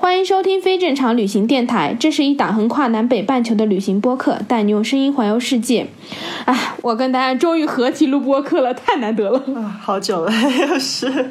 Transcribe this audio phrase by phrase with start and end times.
[0.00, 5.86] 欢迎收听非正常旅行电台，这是一档横跨南北半球的旅行播客，带你用声音环游世界。
[6.46, 9.38] 哎，我跟大家终于合体录播客了，太难得了！
[9.54, 11.30] 啊，好久了， 又是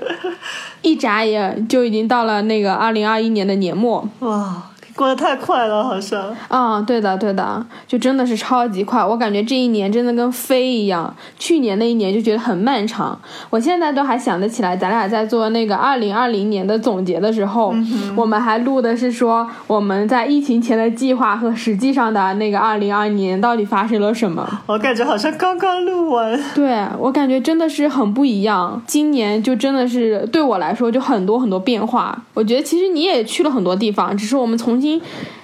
[0.84, 4.08] 一眨眼就已经到了那个二零二一年的年末。
[4.20, 4.69] 哇，
[5.00, 6.36] 过得太快了，好像。
[6.50, 9.02] 啊、对的，对的，就真的是超级快。
[9.02, 13.18] 我感觉这一年真的跟飞一样，去年那一年就觉得很漫长。
[13.50, 17.74] 我现在都还想得起来，咱俩在做那个二零二零年的总结的时候，
[18.14, 24.46] 我们还录的是说我们在疫情前的计划和实际上的那个二零二年到底发生了什么。
[24.66, 28.82] 我感觉好像刚刚录完，对我感觉真的是很不一样。
[28.86, 32.22] 今年就真的是对我来说就很多很多变化。
[32.34, 34.89] 我觉得其实你也去了很多地方，只是我们重新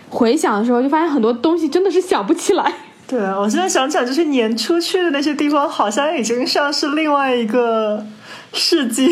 [0.10, 2.74] 回想的时候，就发现很多东西真的是想不起来。
[3.08, 8.04] 对啊，我现在想起来，就是年初去的那些地方，好像已经像是另外一个
[8.52, 9.08] 世纪，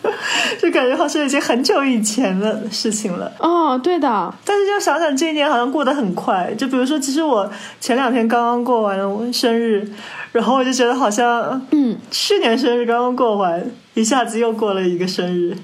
[0.60, 3.32] 就感觉好像已经很久以前的事情了。
[3.38, 7.50] 哦，对的，但是就想想这一年好像过得很快，就比如说，其实我
[7.80, 9.90] 前两天刚刚过完生日，
[10.32, 15.56] 然后我就觉得好像，嗯，去年生日刚刚过完，一下子又过了一个生日，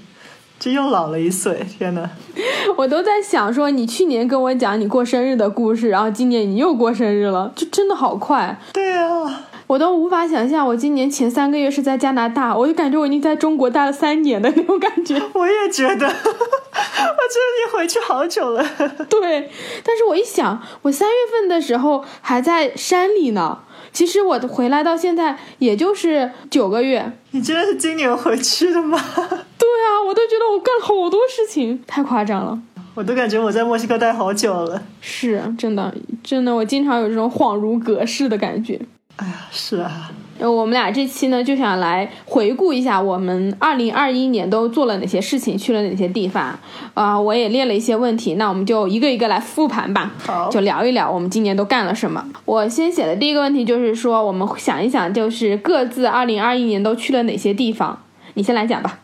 [0.58, 2.08] 就又老了一岁，天呐！
[2.76, 8.58] 我都在想说，你去年跟我讲你过生日的故事，然后今年你又过生日了，就真的好快。
[8.72, 15.14] 对啊，我都无法想象，我今年前三个月是在加拿大，我就感觉我已经在中国待了三年的那种感觉。
[15.34, 18.64] 我也觉得， 我觉得你回去好久了。
[19.08, 19.50] 对，
[19.84, 23.60] 但是我一想，我三月份的时候还在山里呢。
[23.96, 27.10] 其实我回来到现在也就是九个月。
[27.30, 29.02] 你真的是今年回去的吗？
[29.16, 32.60] 对啊，我都觉得我干了好多事情，太夸张了。
[32.94, 34.82] 我都感觉我在墨西哥待好久了。
[35.00, 38.78] 是真的，真的，我经常有这种恍如隔世的感觉。
[39.16, 46.58] 哎呀，是啊，呃，我们俩这期呢就想来回顾一下我们二零二一年都做了哪些事情，去了哪些地方。
[46.94, 50.12] 啊、我也列了一些问题，那我们就一个一个来复盘吧。
[50.18, 52.24] 好就聊一聊我们今年都干了什么。
[52.44, 58.02] 我先写的第一个问题就是说，我们想一想，就是各自二零二一年都去了哪些地方。
[58.34, 58.98] 你先来讲吧。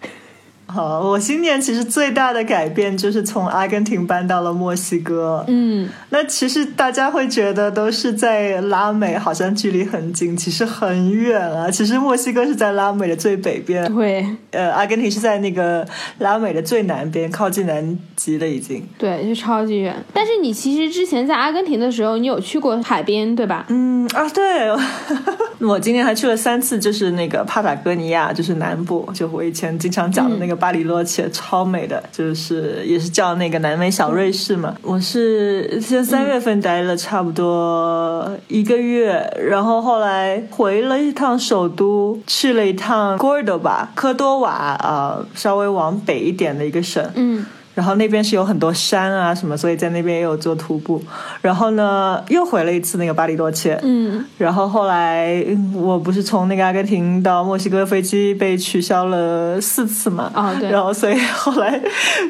[0.72, 5.44] 好，我今年其实最大的改变就是从阿根廷搬到了墨西哥。
[5.48, 11.70] 嗯，那其实大家会觉得都是在拉美，好像距离很近，其实很远啊。
[11.70, 15.86] 其实墨西哥是在拉美的最北边，对呃，阿根廷是在那个
[16.20, 18.82] 拉美的最南边，靠近南极了已经。
[18.96, 19.94] 对，就超级远。
[20.14, 23.66] 但是你其实之前在阿根廷的时候，你有去过海边，对吧？
[23.68, 24.70] 嗯啊，对，
[25.60, 34.72] 我今年还去了三次，就是那个帕塔哥尼亚，就是南部，就我以前经常讲的那个巴黎洛切，超美的，就是也是叫那个南美小瑞士嘛。
[34.82, 47.04] 我是先三月份待了差不多一个月，然后后来回了一趟首都，去了一趟 Cordoba 科多瓦，呃，稍微往北一点的一个省。
[47.16, 47.44] 嗯
[47.74, 51.02] 然后那边是有很多山啊什么，所以在那边也有做徒步。
[51.40, 53.78] 然后呢，又回了一次那个巴黎多切。
[53.82, 60.30] 嗯，然后后来嗯我不是从那个阿根廷到墨西哥飞机被取消了四次嘛？
[60.34, 61.80] 哦对然后所以后来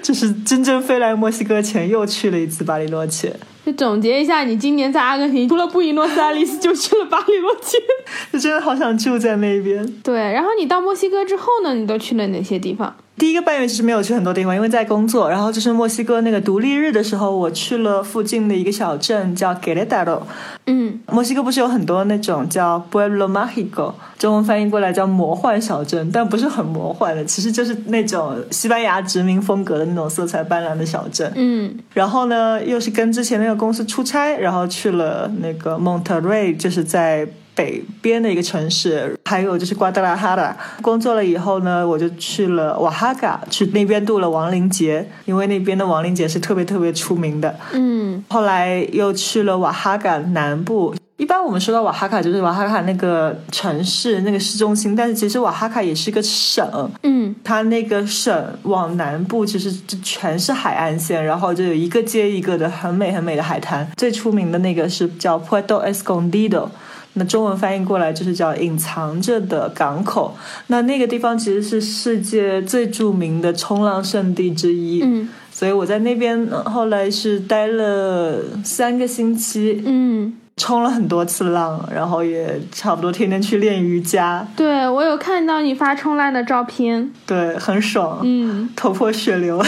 [0.03, 3.35] 就是真正飞来墨西哥前又去了一次巴黎多切，
[3.67, 7.79] 就总结一下，你今年在阿根廷除了布宜诺斯艾利斯，就去了巴黎洛切。
[8.33, 9.85] 就真的好想住在那边。
[10.03, 12.95] 对，然后你到墨西哥之后呢，你都去了哪些地方？
[13.17, 15.31] 第一个半月其实没有去很多地方，因为在工作。
[15.31, 20.23] 然后就是墨西哥那个独立日的时候，我去了附近的一个小镇叫 Querétaro。
[20.67, 31.31] 嗯墨西哥不是有很多那种叫 Pueblo Mágico，中文翻译过来叫魔幻小镇，但不是很魔幻的，其实就是那种西班牙殖民风格的那种色彩斑斓的小镇。
[31.37, 40.57] 嗯然后呢，又是跟之前那个公司出差，然后去了那个 Monterrey，就是在北边的一个城市，还有就是瓜达拉哈拉。
[40.81, 47.55] 工作了以后呢，我就去了瓦哈嘎，去那边度了亡灵节，因为那边的亡灵节是特别特别出名的。
[47.73, 50.95] 嗯后来又去了瓦哈嘎南部。
[51.19, 63.89] 一般我们说到瓦哈卡，就是瓦哈卡那个城市、那个市中心，但是其实瓦哈卡也是个省，嗯它那个省往南部其实就全是海岸线，然后就有一个接一个的很美很美的海滩。
[63.97, 66.69] 最出名的那个是叫 Puerto Escondido。
[67.15, 70.37] 那中文翻译过来就是叫隐藏着的港口。
[70.69, 75.03] 那那个地方其实是世界最著名的冲浪圣地之一。
[75.03, 75.29] 嗯。
[75.55, 88.71] 所以我在那边呃后来是待了三个星期，嗯，冲了很多次浪，然后也差不多天天去练瑜伽，对我有看到你发冲浪的照片，对，很爽，嗯。
[88.75, 89.63] 头破血流，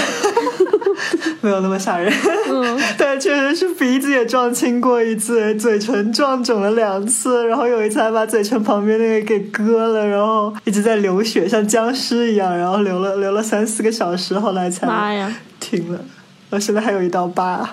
[1.44, 2.11] 没有那么吓人。
[2.49, 15.31] 嗯， 但确实是鼻子也撞青过一次，嘴唇撞肿了两次，然后有一次还把嘴唇旁边那个给割了，然后一直在流血，像僵尸一样，然后流了流了三四个小时，后来才妈呀！
[15.61, 16.00] 停了。
[16.50, 17.69] 我现在还有一道疤。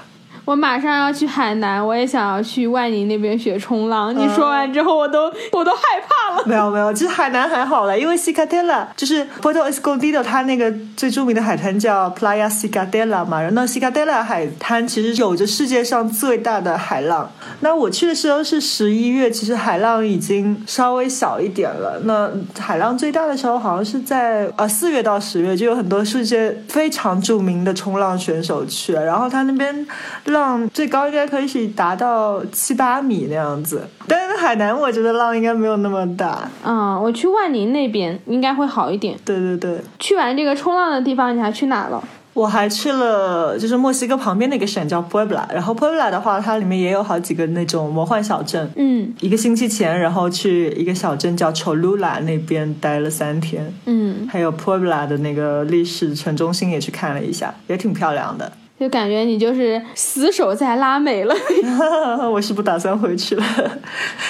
[0.46, 4.16] 我马上要去海南，我也想要去万宁那边学冲浪。
[4.16, 6.44] 你说完之后，我都我都害怕了。
[6.46, 17.30] 没有没有，其实海南还好了，因为 Cicatela 就是 Puerto Escondido，它那个最著名的海滩叫 Playa Cicatella 嘛，然后 Cicatela 海滩其实有着世界上最大的海浪。
[17.60, 22.00] 那我去的时候是十一月，其实海浪已经稍微小一点了。
[22.06, 29.86] 那海浪最大的时候好像是在呃四月到十月，就有很多世界非常著名的冲浪选手去，然后他那边
[30.26, 30.41] 浪
[30.74, 33.88] 最高应该可以达到七八米那样子。
[34.08, 36.50] 但是海南我觉得浪应该没有那么大。
[36.64, 39.18] 嗯，我去万宁那边应该会好一点。
[39.24, 42.04] 对对对，去完这个冲浪的地方，你还去哪了？
[42.34, 48.72] 我还去了，就是墨西哥旁边的一个省叫 Puebla，然后 Puebla 的话，它里面也有好几个那种魔幻小镇。
[48.78, 58.50] 嗯一个星期前，然后去一个小镇叫 Cholula 那边待了三天，嗯，还有 Puebla 的那个历史城中心也去看了一下，也挺漂亮的。
[58.82, 61.36] 就感觉你就是死守在拉美了。
[62.32, 63.46] 我是不打算回去了，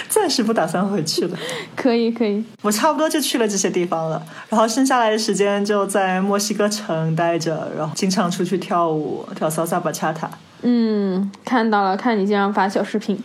[0.10, 1.38] 暂时不打算回去了。
[1.74, 10.28] 可以可以，我差不多就去了这些地方了，然后剩下来的时间就在墨西哥城待着，然后经常出去跳舞，跳 salsa bachata。
[10.64, 13.18] 嗯，看到了，看你经常发小视频。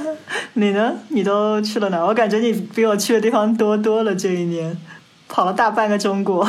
[0.54, 0.94] 你呢？
[1.08, 2.02] 你都去了哪？
[2.02, 4.14] 我感觉你比我去的地方多多了。
[4.14, 4.74] 这一年
[5.28, 6.48] 跑了大半个中国。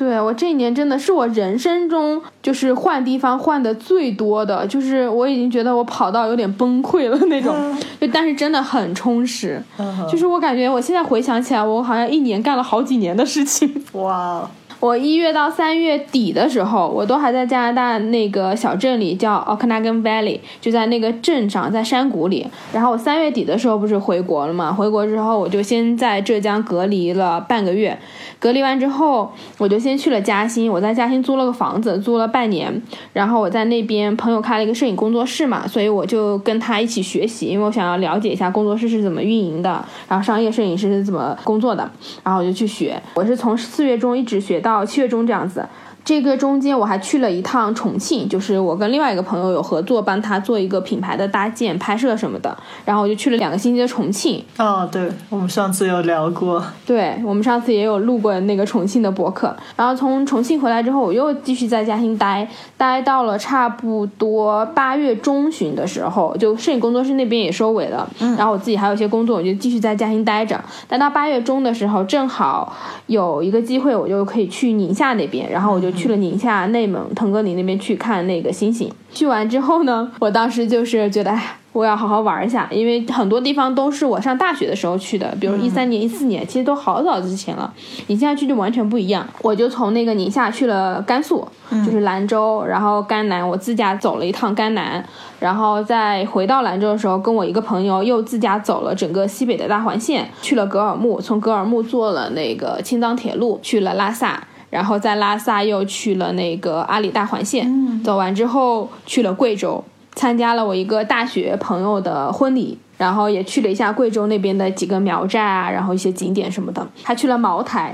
[0.00, 7.54] 对我这一年真的是我人生中就是换地方换的最多的，就是我已经觉得我跑到有点崩溃了那种，
[8.00, 9.62] 就但是真的很充实。
[10.10, 13.70] 就是我感觉我现在回想起来，我好像一年干了好几年的事情。
[13.92, 14.50] 哇，
[14.80, 22.46] 我一月到三月底的时候，我都还在加拿大那个小镇里，叫 Okanagan Valley，就在那个镇上，在山谷里。
[22.72, 24.72] 然后我三月底的时候不是回国了嘛？
[24.72, 27.98] 回国之后，我就先在浙江隔离了半个月。
[28.38, 32.82] 隔离完之后，我就先去了嘉兴，我在嘉兴租了个房子，租了半年。
[33.12, 41.82] 然后我在那边朋友开了一个摄影工作室嘛，所以我就跟他一起学习，因为我想要了解一下工作室是怎么运营的，然后商业摄影师是怎么工作的，
[42.24, 42.98] 然后我就去学。
[43.14, 45.66] 我是从四月中一直学到七月中这样子。
[46.04, 52.56] 这个中间我还去了一趟重庆，就是我跟另外一个朋友有合作，帮他做一个品牌的搭建、拍摄什么的。
[52.84, 54.42] 然后我就去了两个星期的重庆。
[54.58, 56.62] 哦，对，我们上次有聊过。
[56.86, 59.54] 对我们上次也有录过那个重庆的博客。
[59.76, 68.08] 然后从重庆回来之后，我又继续在嘉兴待，待到了差不多八月中旬的时候，就摄影工作室那边也收尾了。
[68.20, 70.58] 嗯然后我自己还有一些工作，我就继续在嘉兴待着。
[70.88, 72.74] 待到八月中的时候，正好
[73.06, 78.90] 有一个机会，我就可以去宁夏那边，然后我就去了宁夏、内蒙、腾格里那边去看那个星星。
[79.12, 87.72] 去完之后呢，我当时就是觉得，哎，我要好好玩一下，因为很多地方都是我上大学的时候去的，比如一三年、一四年，其实都好早之前了。
[88.06, 89.26] 你现在去就完全不一样。
[89.42, 91.44] 我就从那个宁夏去了甘肃，
[91.84, 95.04] 就是兰州，然后甘南，我自驾走了一趟甘南，
[95.40, 104.40] 然后再回到兰州的时候，跟我一个朋友又自驾走了整个西北的大环线，去了格尔木，从格尔木坐了那个青藏铁路去了拉萨。
[104.70, 109.84] 然后在拉萨又去了那个阿里大环线，走完之后去了贵州，
[110.14, 117.92] 参加了我一个大学朋友的婚礼，然后也去了一下贵州那边的几个苗寨啊，然后一些景点什么的，还去了茅台，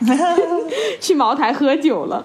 [1.01, 2.25] 去茅台喝酒了。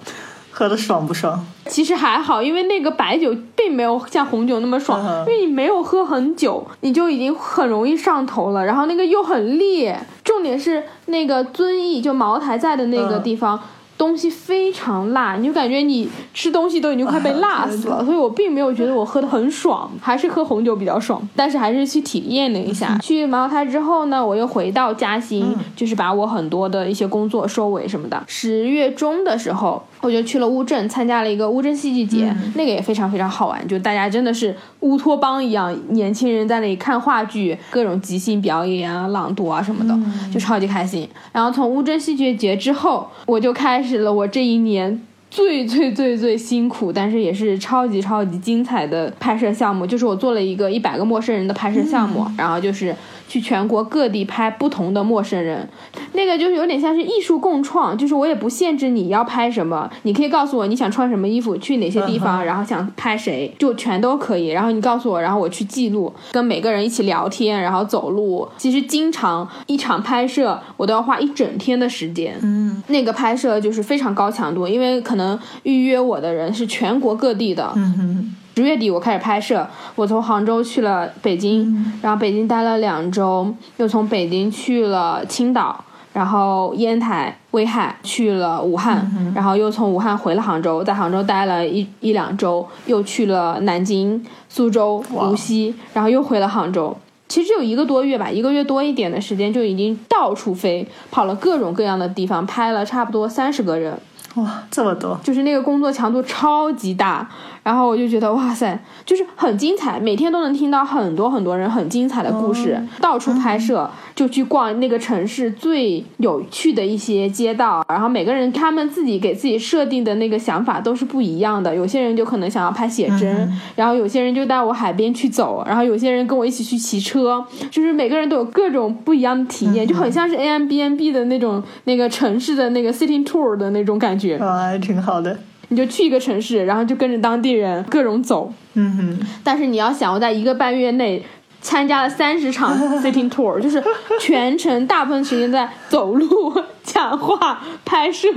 [0.54, 1.42] 喝的爽不爽？
[1.68, 8.66] 其实还好，因为那个白酒并没有像红酒那么爽，嗯因为你没有喝很久，你就已经很容易上头了。
[8.66, 13.58] 然后那个又很烈，重点是那个遵义就茅台在的那个嗯地方。
[14.02, 21.22] 东西非常辣，你就感觉你吃东西都已经快被辣死了，所以我并没有觉得我喝的很爽，还是喝红酒比较爽。
[21.36, 22.98] 但是还是去体验了一下。
[22.98, 28.24] 去茅台之后呢，我又回到嘉兴，就是把我很多的一些工作收尾什么的。
[28.26, 39.98] 十月中的时候，我就去了乌镇，参加了一个乌镇戏剧节，那个也非常非常好玩，就大家真的是乌托邦一样，年轻人在那里看话剧，各种即兴表演啊、朗读啊什么的，
[40.34, 41.08] 就超级开心。
[41.32, 45.02] 然后从乌镇戏剧节之后，我就开始了我这一年。
[45.30, 52.94] 最最最最辛苦，但是也是超级超级精彩的拍摄项目，就是我做了一个一百个陌生人的拍摄项目，然后就是
[53.32, 55.66] 去全国各地拍不同的陌生人，
[56.12, 64.48] 那个就是有点像是艺术共创，就是我也不限制你要拍什么，你可以告诉我你想穿什么衣服，去哪些地方，然后想拍谁，就全都可以。
[64.48, 68.46] 然后你告诉我，然后我去记录，跟每个人一起聊天，然后走路。
[68.58, 72.38] 其实经常一场拍摄我都要花一整天的时间。
[72.42, 77.72] 嗯那个拍摄就是非常高强度，因为可能预约我的人是全国各地的。
[77.78, 79.66] 嗯哼，十月底我开始拍摄，
[79.96, 96.96] 我从杭州去了北京，然后北京待了两周，又从北京去了青岛，然后烟台、威海去了武汉，然后又从武汉回了杭州，在杭州待了一一两周，又去了南京、苏州、无锡，然后又回了杭州。
[97.30, 103.98] 其实只有一个多月吧，一个月多一点的时间就已经到处飞，跑了各种各样的地方，拍了差不多三十个人。
[104.36, 107.30] 哇，这么多，就是那个工作强度超级大，
[107.64, 134.38] 然后我就觉得哇塞，就是很精彩，每天都能听到很多很多人很精彩的故事，到处拍摄，就去逛那个城市最有趣的一些街道，然后每个人他们自己给自己设定的那个想法都是不一样的，有些人就可能想要拍写真，然后有些人就带我海边去走，然后有些人跟我一起去骑车，就是每个人都有各种不一样的体验，就很像是 A M B N B 的那种那个城市的那个 city tour 的那种感觉。
[134.38, 135.38] 啊，还挺好的。
[135.72, 138.52] 你就去一个城市，然后就跟着当地人各种走。
[138.74, 141.24] 嗯哼，但是你要想，我在一个半月内
[141.62, 143.82] 参加了三十场 sitting tour，就是
[144.20, 148.30] 全程大部分时间在走路、讲话、拍摄。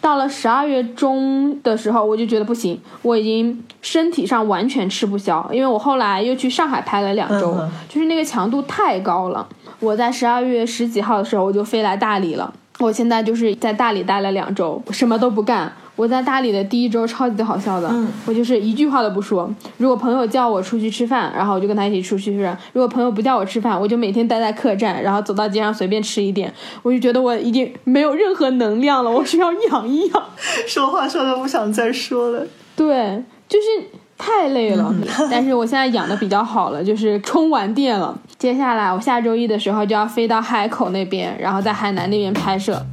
[0.00, 9.48] 到了十二月中的时候，我就觉得不行，我已经身体上完全吃不消，因为我后来又去上海拍了两周，嗯就是那个强度太高了。
[9.78, 12.52] 我在十二月十几号的时候，我就飞来大理了。
[12.80, 15.72] 我现在就是在大理待了两周，什么都不干。
[15.96, 19.48] 我在大理的第一周超级好笑的，嗯我就是一句话都不说。
[19.76, 26.52] 如果朋友叫我出去吃饭，然后我就跟他一起出去吃；如果朋友不叫我吃饭，我就每天待在客栈，然后走到街上随便吃一点。
[26.82, 30.22] 我就觉得我已经没有任何能量了，我需要养一养。
[30.66, 32.44] 说话说的不想再说了。
[32.74, 33.86] 对，就是
[34.18, 34.92] 太累了。
[35.30, 38.18] 但是我现在养的比较好了，就是充完电了。
[38.36, 42.84] 接下来我下周一的时候就要飞到海口那边，然后在海南那边拍摄。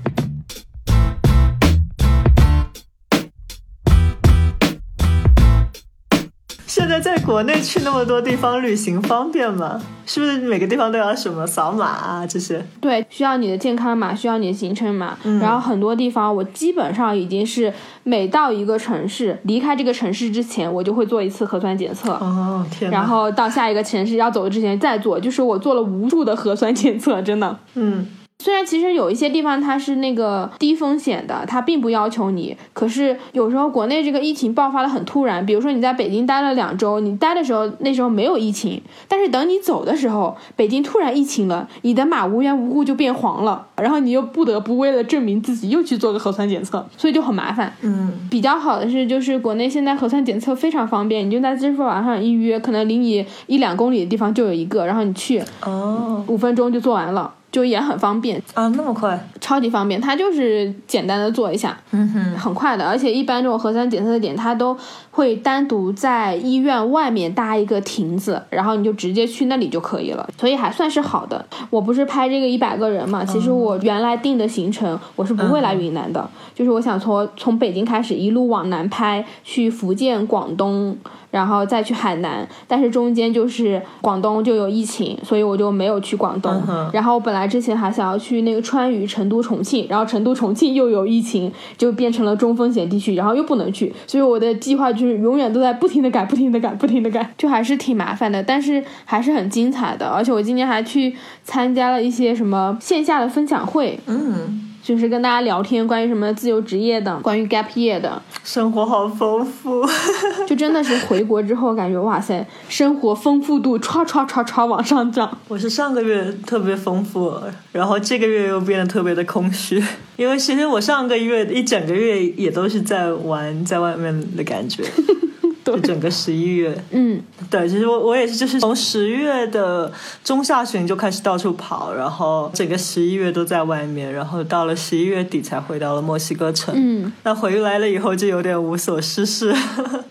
[6.91, 9.81] 在在国内去那么多地方旅行方便吗？
[10.05, 12.61] 是不是每个地方都要什么扫码啊这些？
[12.81, 15.17] 对，需要你的健康码，需要你的行程码。
[15.39, 22.11] 然后很多地方我基本上已经是每到一个城市，离开这个城市之前，我就会做一次核酸检测。
[22.15, 22.97] 哦天哪！
[22.97, 27.57] 然后到下一个城市要走之前再做，就是我做了无数的核酸检测，真的。
[27.75, 28.05] 嗯，
[28.41, 47.71] 虽然其实有一些地方它是那个低风险的，它并不要求你，可是有时候国内这个疫情爆发的很突然，比如说你在北京待了两周，你待的时候那时候没有疫情，但是等你走的时候，北京突然疫情了，你的码无缘无故就变黄了，然后你又不得不为了证明自己又去做个核酸检测，所以就很麻烦。
[47.81, 56.23] 嗯，比较好的是，就是国内现在核酸检测非常方便，你就在支付宝上预约，可能离你一两公里的地方就有一个，然后你去哦。
[56.27, 58.41] 五分钟就做完了，就也很方便。
[58.53, 59.27] 啊，那么快？
[59.39, 62.87] 超级方便，它就是简单的做一下，嗯哼，很快的。
[62.87, 64.77] 而且一般这种核酸检测的点，它都
[65.09, 71.45] 会单独在医院外面搭一个亭子，然后你就直接去那里就可以了，所以还算是好的。
[71.69, 80.95] 我不是拍这个一百个人嘛，其实我原来定的行程我是不会来云南的，就是我想从从北京开始一路往南拍，去福建、广东。
[81.31, 86.51] 然后再去海南，但是中间就是广东就有疫情，所以我就没有去广东。
[86.69, 100.07] 嗯然后本来之前还想要去那个川渝、成都、重庆，然后成都、重庆又有疫情，就变成了中风险地区，然后又不能去，所以我的计划就是永远都在不停的改、不停的改、不停的改，就还是挺麻烦的，但是还是很精彩的。
[100.07, 109.85] 而且我今年还去参加了一些什么线下的分享会，嗯，就是跟大家聊天，关于什么自由职业的，关于 gap year 的，生活好丰富。
[110.45, 115.37] 就真的是回国之后感觉哇塞，生活丰富度唰唰唰唰往上涨。
[115.47, 117.33] 我是上个月特别丰富，
[117.71, 119.81] 然后这个月又变得特别的空虚，
[120.17, 124.83] 因为其实我上个月一整个月也都是在玩，在外面的感觉。
[125.75, 129.91] 就整个十一月，嗯，对，其实我我也是，就是从十月的
[130.23, 136.73] 中下旬就开始到处跑，然后整个十一月都在外面，然后到了十一月底才回到了墨西哥城。
[136.77, 139.53] 嗯，那回来了以后就有点无所事事。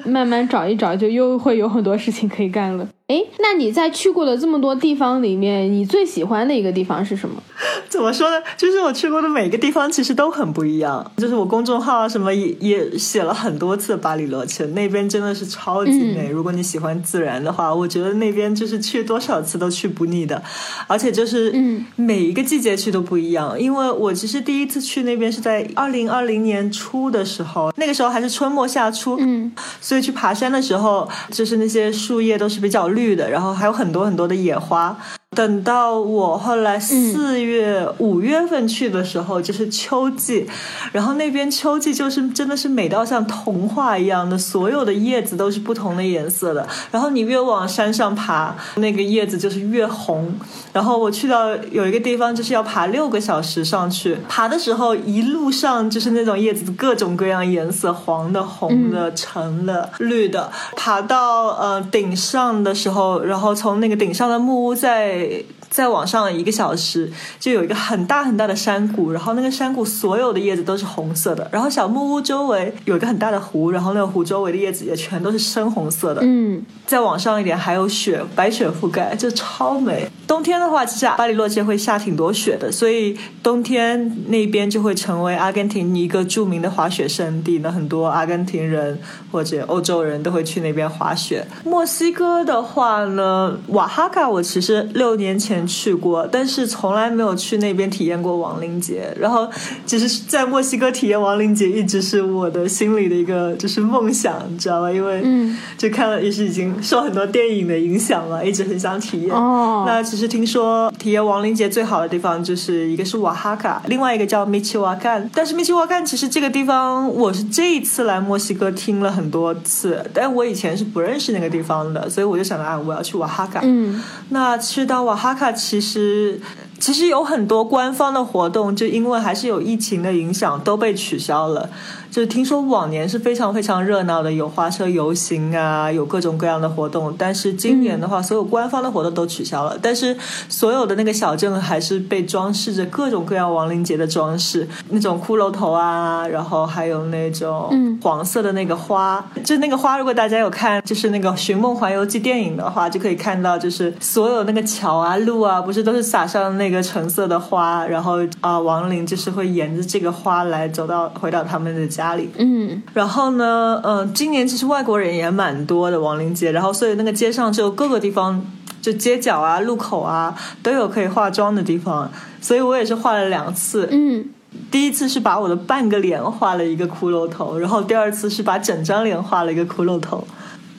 [0.05, 2.87] 慢慢找一找，就又会有很多事情可以干了。
[3.11, 7.43] 哎，那你在去过的这么多地方里面，你最喜欢的一个地方是什么？
[7.91, 8.37] 怎么说呢？
[8.57, 11.05] 就是我去过的每个地方其实都很不一样。
[11.17, 16.29] 就是我公众号啊什么也也写了很多次巴里罗切，那边真的是超级美。
[16.31, 20.41] 如果你喜欢自然的话，我觉得那边就是去多少次都去不腻的。
[20.87, 29.51] 而且就是嗯每一个季节去都不一样，因为我其实第一次去那边是在二零二零年初的时候，那个时候还是春末夏初，嗯
[29.81, 34.95] 所以去爬山的时候，就是那些树叶都是比较绿绿的，然后还有很多很多的野花。
[35.37, 40.45] 等到我后来四月、五月份去的时候，就是秋季，
[40.91, 46.67] 然后那边秋季就是真的是美到像童话一样的，所有的叶子都是不同的颜色的。
[46.91, 50.35] 然后你越往山上爬，那个叶子就是越红。
[50.73, 60.51] 然后我去到有一个地方，就是要爬六个小时上去，爬的时候一路上就是那种叶子各种各样颜色，黄的、红的、橙的、绿的。
[60.75, 76.21] 爬到呃顶上的时候，然后从那个顶上的木屋再 que 再往上一个小时，就有一个很大很大的山谷，然后那个山谷所有的叶子都是红色的，然后小木屋周围有一个很大的湖，然后那个湖周围的叶子也全都是深红色的。
[76.25, 80.11] 嗯再往上一点还有雪，白雪覆盖，就超美。
[80.27, 87.59] 冬天的话，其实巴黎洛街会下挺多雪的，所以冬天那边就会成为阿根廷一个著名的滑雪胜地。
[87.61, 88.99] 那很多阿根廷人
[89.31, 91.47] 或者欧洲人都会去那边滑雪。
[91.65, 99.15] 墨西哥的话呢，瓦哈卡我其实六年前去过，但是从来没有去那边体验过亡灵节。
[99.19, 99.49] 然后，
[99.87, 104.91] 其实，在墨西哥体验亡灵节一直是我的心里的一个就是梦想，你知道吧？
[104.91, 109.35] 因为嗯就看了也是已经受很多电影的影响了，一直很想体验。
[109.35, 115.29] 哦那其实听说体验亡灵节最好的地方就是一个是瓦哈卡，另外一个叫米奇瓦干。
[115.35, 123.61] 但是米奇瓦干其实这个地方我是这一次来墨西哥听了很多次，但我以前是不认识那个地方的，所以我就想着啊，我要去瓦哈卡。
[123.63, 124.01] 嗯
[124.31, 126.41] 那去到瓦哈卡，其实
[126.81, 131.69] 其实有很多官方的活动，就因为还是有疫情的影响，都被取消了。
[132.11, 137.15] 就听说往年是非常非常热闹的，有花车游行啊，有各种各样的活动。
[137.17, 140.17] 但是今年的话，所有官方的活动都取消了，但是
[140.49, 162.29] 所有的那个小镇还是被装饰着各种各样亡灵节的装饰，那种骷髅头啊，然后还有那种嗯黄色的那个花，就那个花，如果大家有看就是那个《寻梦环游记》电影的话，就可以看到，就是所有那个桥啊、路啊，不是都是撒上那个橙色的花，然后啊、亡灵就是会沿着这个花来走到回到他们的家里。
[162.37, 162.83] 嗯。
[162.93, 168.45] 然后呢，嗯、今年其实外国人也蛮多的亡灵节，然后所以那个街上就各个地方，
[168.83, 172.11] 就街角啊、路口啊都有可以化妆的地方，
[172.43, 173.89] 所以我也是化了两次。
[173.91, 174.27] 嗯。
[174.69, 180.27] 第一次是把我的半个脸画了一个骷髅头，然后第二次是把整张脸画了一个骷髅头，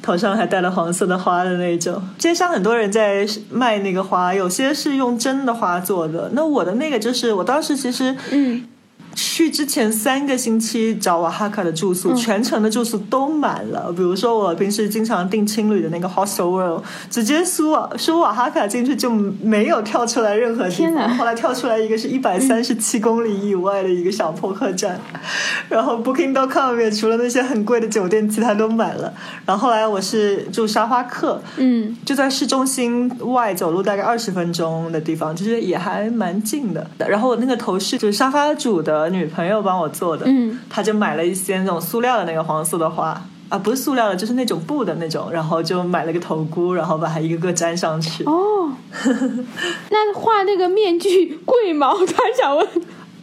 [0.01, 2.01] 头上还戴了黄色的花的那种。
[2.17, 6.29] 街上很多人在卖那个花，有些是用真的花做的。
[6.33, 8.65] 那我的那个就是，我当时其实嗯
[9.13, 13.91] 去之前三个星期找瓦哈卡的住宿，全程的住宿都满了。
[13.91, 21.17] 比如说我平时经常订青旅的那个 Hostel World，直接输瓦输瓦哈卡进去就没有跳出来任何地天哪方。
[21.17, 24.99] 后来跳出来一个是一百三十七公里以外的一个小破客栈，
[25.69, 29.13] 然后 Booking.com 也除了那些很贵的酒店，其他都满了。
[29.45, 36.85] 然后后来我是住沙发客，嗯就在市中心外走路大概二十分钟的地方，就是也还蛮近的。
[36.97, 43.21] 然后我那个头饰就是沙发主的女朋友帮我做的，嗯，她就买了一些那种塑料的那个黄色的花。
[43.49, 48.23] 啊，不是塑料的，就是那种布的那种，然后就买了个头箍，然后把它一个个粘上去。
[48.23, 48.71] 哦，
[49.91, 51.91] 那画那个面具贵吗？
[51.91, 52.65] 我突然想问。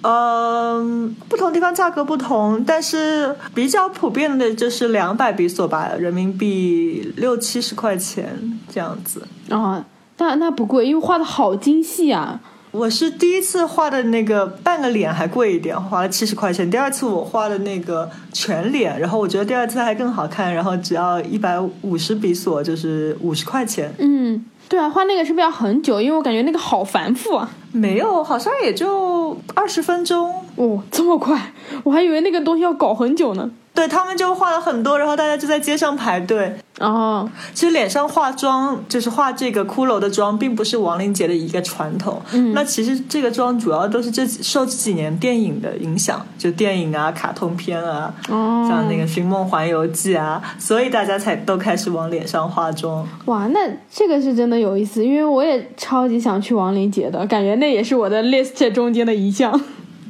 [0.03, 9.27] 嗯，不同地方价格不同，但是比较普遍的就是两百比索吧，人民币六七十块钱这样子。
[9.49, 9.83] 哦，
[10.19, 12.39] 那那不贵，因为画的好精细啊。
[12.71, 16.71] 我是第一次画的那个半个脸还贵一点，花了七十块钱。
[16.71, 23.93] 第二次我画的那个全脸，然后我觉得第二次还更好看，然后只要一百五十比索，就是五十块钱。
[23.99, 26.01] 嗯，对啊，画那个是不是要很久？
[26.01, 27.51] 因为我感觉那个好繁复啊。
[27.73, 30.35] 没有，好像也就二十分钟。
[30.57, 31.53] 哦，这么快，
[31.85, 33.51] 我还以为那个东西要搞很久呢。
[33.75, 36.57] 对他们就画了很多，然后大家就在街上排队。
[36.79, 42.21] 哦，其实脸上化妆，就是化这个骷髅的妆，并不是亡灵节的一个传统。
[42.33, 53.07] 嗯那其实这个妆主要都是这几受这几年电影的影响，就电影啊、卡通片啊，哦，像那个《寻梦环游记》啊，所以大家才都开始往脸上化妆。
[53.27, 59.61] 哇，那这个是真的有意思，因为我也超级想去亡灵节的，感觉那也是我的 list 中间的一项。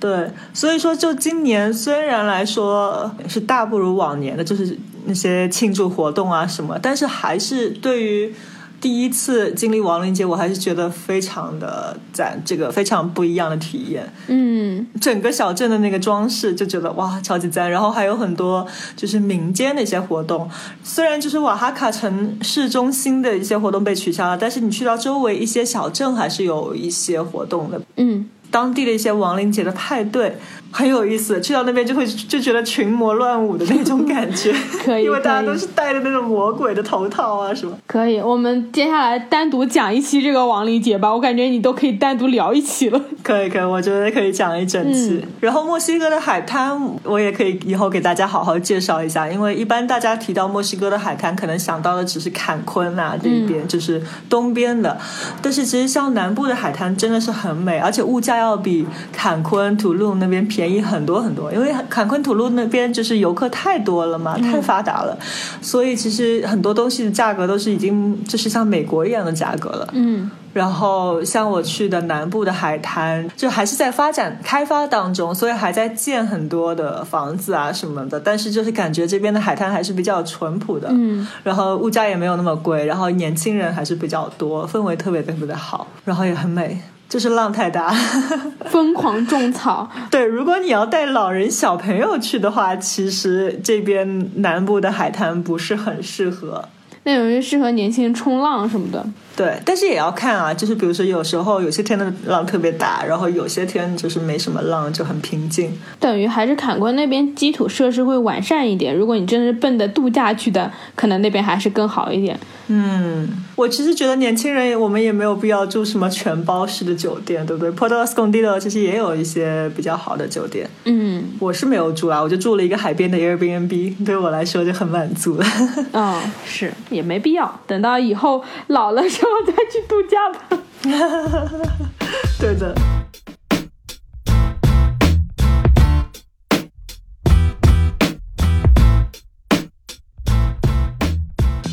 [0.00, 4.78] 对，所以说就今年虽然来说是大不如往年的，就是
[5.08, 8.32] 那些庆祝活动啊什么，但是还是对于
[8.80, 14.08] 第一次经历亡灵节，我还是觉得非常的赞，这个非常不一样的体验。
[14.28, 20.48] 嗯，整个小镇的那个装饰就觉得哇超级赞，然后还有很多就是民间的一些活动。
[20.84, 27.80] 虽然就是瓦哈卡城市中心的一些活动被取消了，但是你去到周围一些小镇还是有一些活动的。
[27.96, 30.36] 嗯，当地的一些亡灵节的派对
[30.70, 34.52] 很有意思，去到那边就会就觉得群魔乱舞的那种感觉，
[34.84, 37.76] 可以因为大家都是戴着那种魔鬼的头套啊什么。
[37.86, 38.20] 可以。
[38.20, 43.00] 我们接下来单独讲一期这个亡灵节吧，我感觉你都可以单独聊一期了。
[43.24, 45.20] 可以可以，我觉得可以讲一整期。
[45.22, 54.98] 嗯然后墨西哥的海滩，我也可以以后给大家好好介绍一下，因为一般大家提到墨西哥的海滩，可能想到的只是坎昆啊这一边，就是东边的。
[55.40, 65.18] 但是其实像南部的海滩真的是很美，而且物价要比坎昆、土路那边便宜很多很多，因为坎昆、土路那边就是游客太多了嘛，太发达了，
[65.60, 69.88] 所以其实很多东西的价格都是已经就是像美国一样的价格了。
[69.92, 78.18] 嗯然后像我去的南部的海滩，就还是在发展开发当中，所以还在建很多的房子啊什么的。
[78.18, 86.80] 但是就是感觉这边的海滩还是比较淳朴的，嗯，然后物价也没有那么贵，然后年轻人还是比较多，氛围特别特别的好，然后也很美。
[87.08, 87.88] 就是浪太大，
[88.66, 90.24] 疯狂种草， 对。
[90.24, 96.64] 如果你要带老人小朋友去的话，其实这边南部的海滩不是很适合。
[97.04, 99.02] 那种是适合年轻人冲浪什么的。
[99.34, 105.72] 对，但是也要看啊，就是比如说有时候有些天的浪特别大，然后有些天就是没什么浪，就很平静。
[105.98, 108.94] 等于还是坎昆那边基础设施会完善一点。
[108.94, 112.38] 如果你真的是奔着度假去的，可能那边还是更好一点。
[112.70, 113.26] 嗯，
[113.56, 125.46] 我其实觉得年轻人我们也没有必要住什么全包式的酒店，对不对？Puerto Escondido 其实也有一些比较好的酒店，嗯，我是没有住啊，我就住了一个海边的 Airbnb，对我来说就很满足了。
[125.92, 130.58] 哦，是也没必要，等到以后老了之后再去度假吧。
[132.38, 132.74] 对的。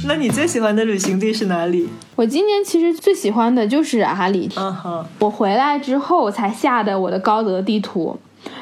[0.07, 1.89] 那你最喜欢的旅行地是哪里？
[2.15, 4.47] 我今年其实最喜欢的就是阿里。
[4.55, 8.17] 嗯哼，我回来之后才下的我的高德地图，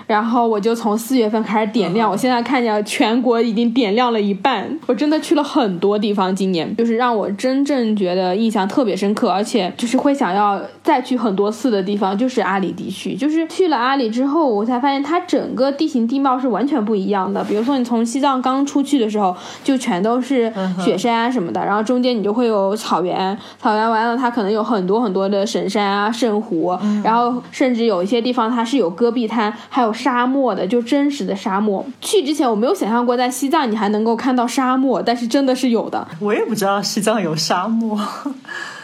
[0.08, 4.78] 然后我就从四月份开始点亮，我现在看见全国已经点亮了一半。
[4.88, 13.16] 我真的去了很多地方，今年就是让我真正觉得印象特别深刻，而且就是会想要再去很多次的地方，就是阿里地区。
[13.16, 17.44] 就是去了阿里之后，我才发现它整个地形地貌是完全不一样的。
[17.44, 31.86] 比如说你从西藏刚出去的时候，就全都是雪山啊什么的，然后中间你就会有草原，草原完了它可能有很多很多的神山啊、圣湖，然后甚至有一些地方它是有戈壁滩，还有沙漠的，就真实的沙漠。
[32.02, 36.08] 去之前我没有想象过在西藏你还能够看到沙漠，但是真的是有的。
[36.20, 38.00] 我也不知道西藏有沙漠。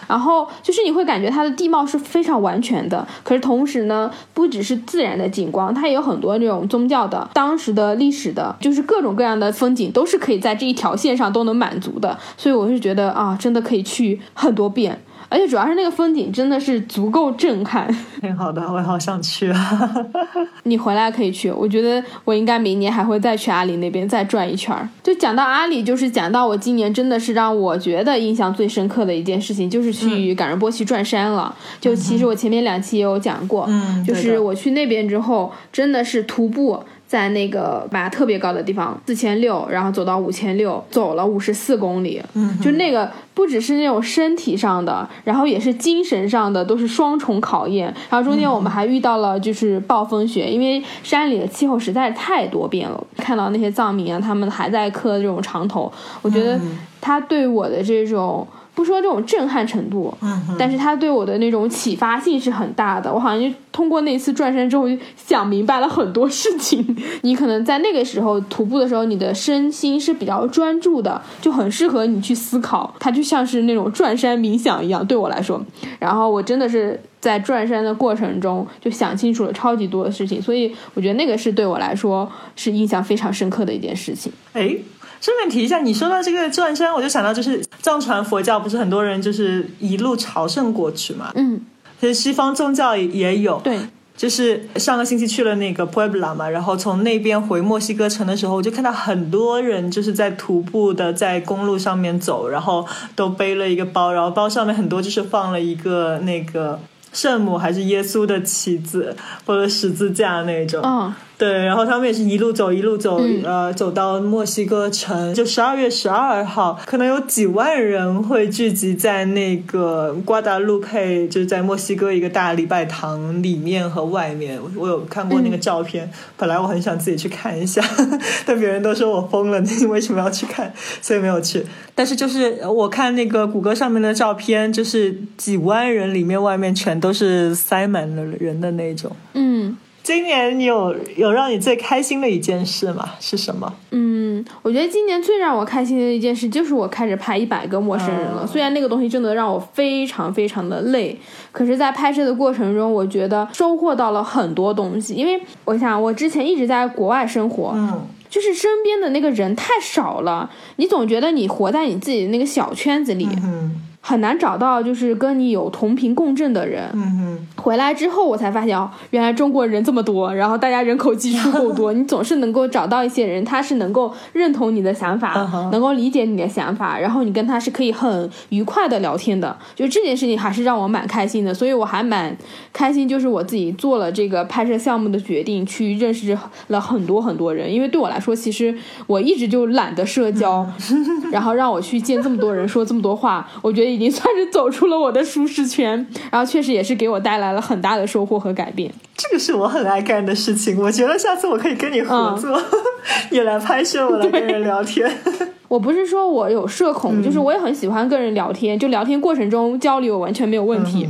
[0.07, 12.17] 然后就是你会感觉它的地貌是非常完全的，可是同时呢，不只是自然的景观，它也有很多这种宗教的、当时的历史的，就是各种各样的风景都是可以在这一条线上都能满足的。
[12.35, 17.87] 所以我是觉得啊，真的可以去很多遍，而且主要是那个风景真的是足够震撼。
[18.19, 19.95] 挺 好的，我也好想去啊。
[20.63, 24.89] 你回来可以去，我觉得我应该明年还会再去阿里那边再转一圈儿。
[25.03, 31.55] 就讲到阿里，就是讲到我今年真的是让我觉得印象最深刻的一件事情，就是去冈仁波齐转山了。
[31.79, 36.83] 就其实我前面两期也有讲过，嗯就是我去那边之后，真的是徒步。
[37.09, 47.91] 在那个拔特别高的地方，四千六，然后走到五千六，走了五十四公里，嗯就那个不只是那种身体上的，然后也是精神上的，都是双重考验。
[48.11, 53.03] 然后中间我们还遇到了就是暴风雪，因为山里的气候实在是太多变了。
[53.17, 55.91] 看到那些藏民啊，他们还在磕这种长头，
[56.21, 56.59] 我觉得
[57.01, 58.47] 他对我的这种。
[58.79, 60.17] 不说这种震撼程度，
[60.57, 63.13] 但是他对我的那种启发性是很大的。
[63.13, 66.95] 我好像就通过那次转山之后，就想明白了很多事情。
[67.23, 72.95] 你可能在那个时候徒步的时候，你的身心是比较专注的，就很适合你去思考。
[73.01, 75.61] 它就像是那种转山冥想一样，对我来说。
[75.99, 84.31] 然后我真的是在转山的过程中就想清楚了超级多的事情，所以我觉得那个是对我来说是印象非常深刻的一件事情。
[84.53, 84.73] 哎，
[85.21, 91.31] 顺便提一下，你说到这个转山，我就想到就是藏传佛教，不是很多人就是一路朝圣过去嘛？
[91.35, 91.61] 嗯，
[91.99, 93.77] 其实西方宗教也也有，对，
[94.15, 106.79] 就是上个星期去了那个 Puebla 嘛，然后从那边回墨西哥城的时候，我就看到很多人就是在徒步的在公路上面走，然后都背了一个包，然后包上面很多就是放了一个那个
[107.11, 110.81] 圣母还是耶稣的旗子或者十字架那种。
[110.83, 115.33] 嗯，对，然后他们也是一路走一路走，嗯呃，走到墨西哥城。
[115.33, 124.59] 就十二月十二号，可能有几万人会聚集在那个瓜达路佩，就是在墨西哥一个大礼拜堂里面和外面。
[124.61, 127.81] 我我有看过那个嗯照片，本来我很想自己去看一下，
[128.45, 130.73] 但别人都说我疯了，你为什么要去看？
[131.01, 131.65] 所以没有去。
[131.95, 139.15] 但是就是我看那个谷歌上面的照片，就是几万人里面外面全都是塞满了人的那种。
[139.35, 143.11] 嗯今年你有有让你最开心的一件事吗？
[143.19, 143.71] 是什么？
[143.91, 148.41] 嗯，我觉得今年最让我开心的一件事就是我开始拍一百个陌生人了。
[148.43, 151.15] 哦虽然那个东西真的让我非常非常的累，
[151.51, 155.13] 可是，在拍摄的过程中，我觉得收获到了很多东西。
[155.13, 166.89] 因为我想，我之前一直在国外生活，嗯就是身边的那个人太少了，你总觉得你活在你自己的那个小圈子里，嗯很难找到就是跟你有同频共振的人。
[166.93, 179.55] 嗯哼，回来之后，我才发现哦，原来中国人这么多，然后大家人口基数够多， 你总是能够找到一些人，他是能够认同你的想法嗯能够理解你的想法，然后你跟他是可以很愉快的聊天的。
[179.75, 182.35] 就这件事情还是让我蛮开心的，所以我还蛮
[182.71, 187.71] 开心，就是我自己做了这个拍摄项目的决定，去认识了很多很多人。
[187.71, 188.73] 因为对我来说，其实
[189.07, 190.65] 我一直就懒得社交，
[191.31, 196.05] 然后让我去见这么多人，说这么多话，我觉得已经算是走出了我的舒适圈。
[196.31, 198.91] 然后确实也是给我带来了很大的收获和改变。
[199.17, 200.79] 这个是我很爱干的事情。
[200.81, 202.61] 我觉得下次我可以跟你合作，
[203.31, 205.09] 你来拍摄，我来跟人聊天。
[205.67, 211.07] 我不是说我有社恐，就是我也很喜欢跟人聊天，就聊天过程中交流完全没有问题。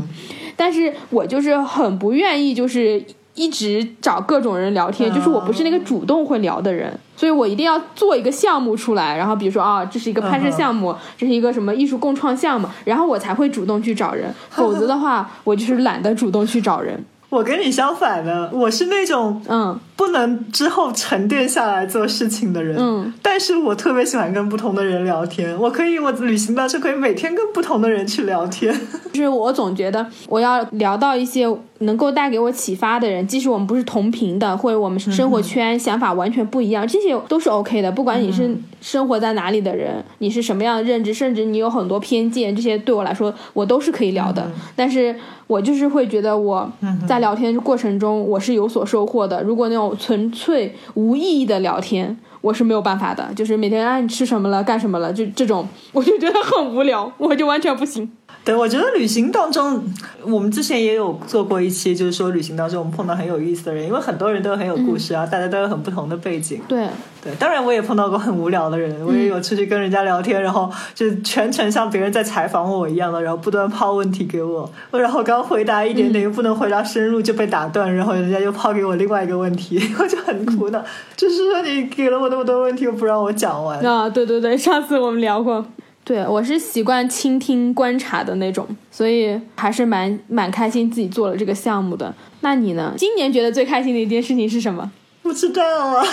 [0.58, 3.02] 但是我就是很不愿意，就是
[3.36, 17.04] 一直找各种人聊天，嗯就是我不是那个主动会聊的人，所以我一定要做一个项目出来，然后比如说啊，这是一个拍摄项目，这是一个什么艺术共创项目，然后我才会主动去找人，否则的话，我就是懒得主动去找人。
[17.28, 22.78] 我跟你相反的，我是那种嗯不能之后沉淀下来做事情的人。
[22.80, 25.54] 嗯，但是我特别喜欢跟不同的人聊天。
[25.60, 28.74] 我可以，我旅行当中可以每天跟不同的人去聊天。
[29.12, 31.46] 就是我总觉得我要聊到一些
[31.80, 37.92] 能够带给我启发的人，即使我们不是同频的，或者我们生活圈、想法完全不一样，这些都是 OK 的。
[37.92, 44.50] 不管你是生活在哪里的人，你是什么样的认知，甚至你有很多偏见，这些对我来说我都是可以聊的。
[44.78, 45.14] 但是
[45.48, 46.72] 我就是会觉得我
[47.08, 49.42] 在聊天过程中我是有所收获的。
[49.42, 53.32] 如果那种纯粹无意义的聊天，我是没有办法的。
[53.36, 58.12] 就是每天啊你吃什么了，干什么了，就这种我就觉得很无聊，我就完全不行。
[58.46, 59.84] 对，我觉得旅行当中，
[60.24, 66.62] 我们之前也有做过一期，就是说旅行当中我们碰到很有意思的人，因为很多人都很有故事啊，大家都有很不同的背景。
[66.68, 66.88] 对。
[67.22, 80.82] 对，当然我也碰到过很无聊的人，我也有出去跟人家聊天，然后就全程像别人在采访我一样的，然后不断抛问题给我，然后刚回答一点点又不能回答深入就被打断，然后人家又抛给我另外一个问题， 我就很苦恼，
[81.18, 83.78] 就是说你给了我那么多问题，又不让我讲完。
[83.82, 85.66] 啊，对对对，上次我们聊过。
[86.10, 92.12] 对我是习惯倾听观察的那种，所以还是蛮蛮开心自己做了这个项目的。
[92.42, 92.96] 那你呢？
[92.98, 94.92] 今年觉得最开心的一件事情是什么？
[95.22, 96.04] 不知道啊。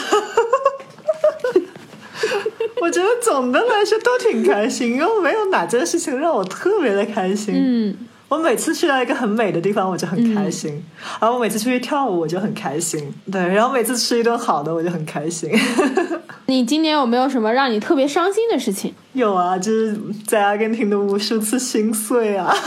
[2.82, 7.54] 我觉得总的来说都挺开心，因为没有哪件事情让我特别的开心。
[7.56, 7.96] 嗯，
[8.28, 10.72] 我每次去到一个很美的地方，我就很开心；
[11.20, 13.14] 然后我每次出去跳舞，我就很开心。
[13.30, 15.50] 对，然后每次吃一顿好的，我就很开心。
[16.46, 18.92] 你今年有没有什么让你特别伤心的事情？
[19.12, 22.52] 有啊，就是在阿根廷的无数次心碎啊。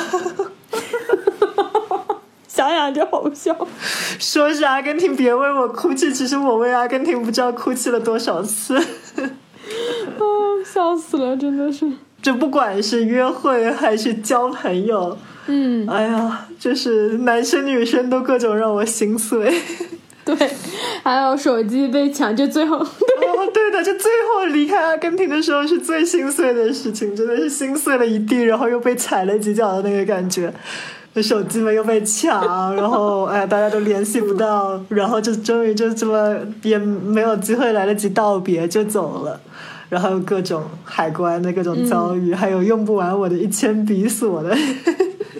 [2.47, 3.55] 想想就好笑。
[4.19, 8.75] 说是阿根廷别为我哭泣，其实我为阿根廷不知道哭泣了多少次。
[8.77, 8.83] 啊，
[10.65, 11.89] 笑死了，真的是。
[12.21, 15.17] 这不管是约会还是交朋友，
[15.51, 19.51] 嗯，哎呀，就是男生女生都各种让我心碎。
[20.23, 20.35] 对，
[21.03, 22.85] 还有手机被抢，就最后，哦，
[23.51, 30.53] 对的，就最后离开阿根廷的时候是最心碎的事情，真的是心碎了一地，然后又被踩了几脚的那个感觉。
[31.23, 39.41] 手机们又被抢，然后哎，大家都联系不到，然后就终于就这么也没有机会来得及道别就走了，
[39.89, 44.55] 然后各种海关的各种遭遇，还有用不完我的一铅笔锁的，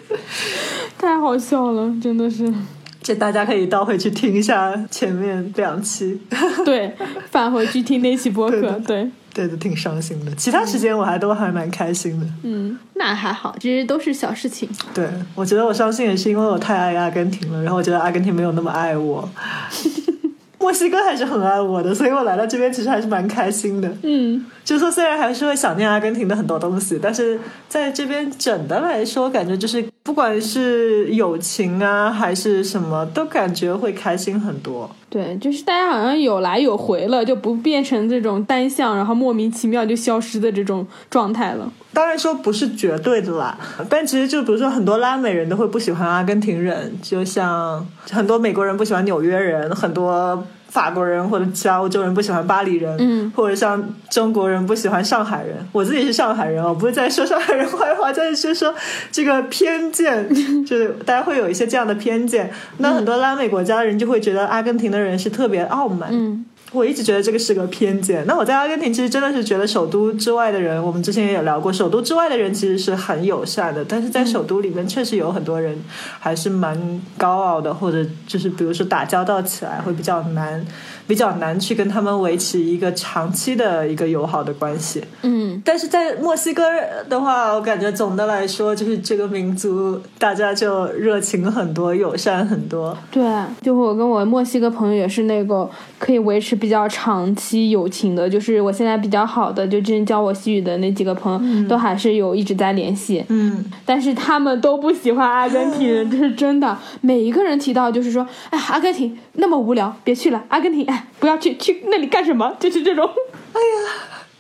[0.98, 2.54] 太好笑了，真的是。
[3.02, 6.20] 这大家可以倒回去听一下前面两期，
[6.66, 6.94] 对，
[7.32, 9.12] 返回去听那期播客对的，对。
[9.32, 10.32] 对的，挺伤心的。
[10.36, 12.26] 其他时间我还都还蛮开心的。
[12.44, 14.68] 嗯，那还好，其实都是小事情。
[14.94, 19.30] 对，我觉得我伤心也是因为我太爱阿根廷了，然后我觉得阿根廷没有那么爱我。
[20.60, 23.90] 墨西哥还是很爱我的，所以我来到这边其实还是蛮开心的。
[24.04, 34.90] 嗯，就是说虽然还是会想念阿根廷的很多东西，但是在这边整的来说，感觉就是不管是友情啊还是什么，都感觉会开心很多。
[35.08, 41.72] 对，就是大家好像有来有回了，就不变成这种单向，然后莫名其妙就消失的这种状态了。
[41.94, 43.56] 当然说不是绝对的啦，
[43.88, 55.58] 但其实就比如说很多拉美人都会不喜欢阿根廷人，就像很多美国人不喜欢纽约人，很多法国人或者其他欧洲人不喜欢巴黎人，嗯，或者像中国人不喜欢上海人。
[55.72, 58.74] 我自己是上海人哦，不是在说上海人坏话，在是说
[59.12, 60.30] 这个偏见，
[60.66, 62.52] 就是大家会有一些这样的偏见。
[62.78, 68.26] 那很多拉美国家的人就会觉得阿根廷的人是特别傲慢，嗯我一直觉得这个是个偏见。
[68.28, 75.76] 那我在阿根廷其实真的是觉得首都之外的人，我们之前也有聊过，首都之外的人其实是很友善的，但是在首都里面确实有很多人
[76.20, 80.64] 还是蛮高傲的，或者就是比如说打交道起来会比较难，
[81.10, 85.04] 比较难去跟他们维持一个长期的一个友好的关系。
[85.24, 86.64] 嗯，但是在墨西哥
[87.10, 92.96] 的话，我感觉总的来说就是这个民族大家就热情很多，友善很多。
[93.10, 93.24] 对，
[93.64, 95.68] 就我跟我墨西哥朋友也是那个
[95.98, 103.26] 可以维持比较长期友情的，就是我现在比较好的，就之前教我西语的那几个朋友，都还是有一直在联系。
[103.30, 106.78] 嗯，但是他们都不喜欢阿根廷人，这是真的。
[107.02, 110.44] 每一个人提到就是说，哎，阿根廷那么无聊，别去了。
[110.50, 112.56] 阿根廷，哎，不要去，去那里干什么？
[112.60, 113.06] 就是这种。
[113.06, 113.92] 哎呀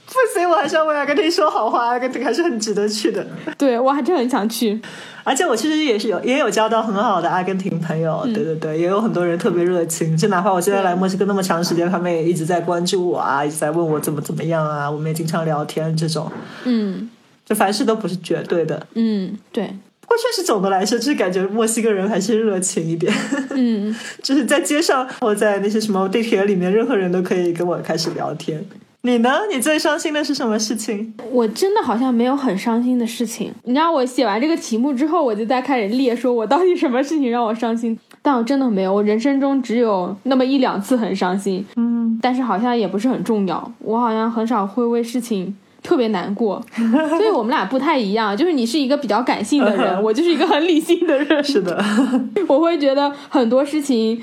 [0.05, 3.25] 不行，我还是要为阿根廷说好话，阿根廷还是很值得去的。
[3.59, 4.81] 对我还真很想去。
[5.23, 16.31] 而且我其实也是有也有交到很好的阿根廷朋友，对对对，也有很多人特别热情，就哪怕我现在来墨西哥那么长时间，他们也一直在关注我啊，一直在问我怎么怎么样啊，我们也经常聊天，这种
[16.63, 17.07] 嗯
[17.45, 18.87] 就凡事都不是绝对的。
[18.95, 19.71] 嗯，对，不
[20.09, 23.13] 过确实总的来说，就是感觉墨西哥人还是热情一点，
[23.51, 23.95] 嗯。
[24.21, 28.65] 就是在街上或在那些什么地铁里面，任何人都可以跟我开始聊天。
[29.01, 29.29] 你呢？
[29.49, 31.13] 你最伤心的是什么事情？
[31.31, 33.53] 我真的好像没有很伤心的事情。
[33.63, 37.97] 你知道，我写完这个题目之后，我就在开始列，说我到底什么事情让我伤心。
[38.21, 43.71] 但我真的没有，我人生中只有那么一两次很伤心，嗯，但是好像也不是很重要。
[43.79, 46.63] 我好像很少会为事情特别难过，
[47.09, 48.35] 所以我们俩不太一样。
[48.35, 51.43] 就是你是一个比较感性的人，我就是一个很理性的人。
[51.43, 51.83] 是的，
[52.47, 54.21] 我会觉得很多事情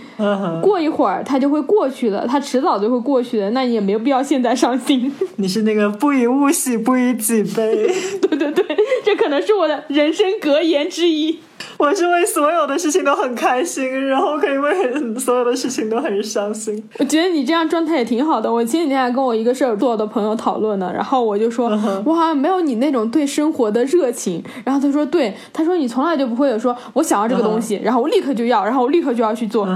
[0.62, 5.12] 过一会儿它就会过去的，它迟早就会过去的，那你也没有必要现在伤心。
[5.36, 7.90] 你是那个不以物喜，不以己悲。
[8.20, 8.64] 对对对，
[9.04, 11.38] 这可能是我的人生格言之一。
[11.78, 16.82] 我是为所有的事情都很开心，然后可以为很所有的事情都很伤心。
[16.98, 18.52] 我觉得你这样状态也挺好的。
[18.52, 21.68] 我前几天还跟我一个射手座的朋友讨论呢，然后我就说，
[22.04, 24.42] 我好像没有你那种对生活的热情。
[24.64, 29.66] 然后他说，对，他说你从来就不会有说我想要这个东西，然后我立刻就要，然后我立刻就要去做。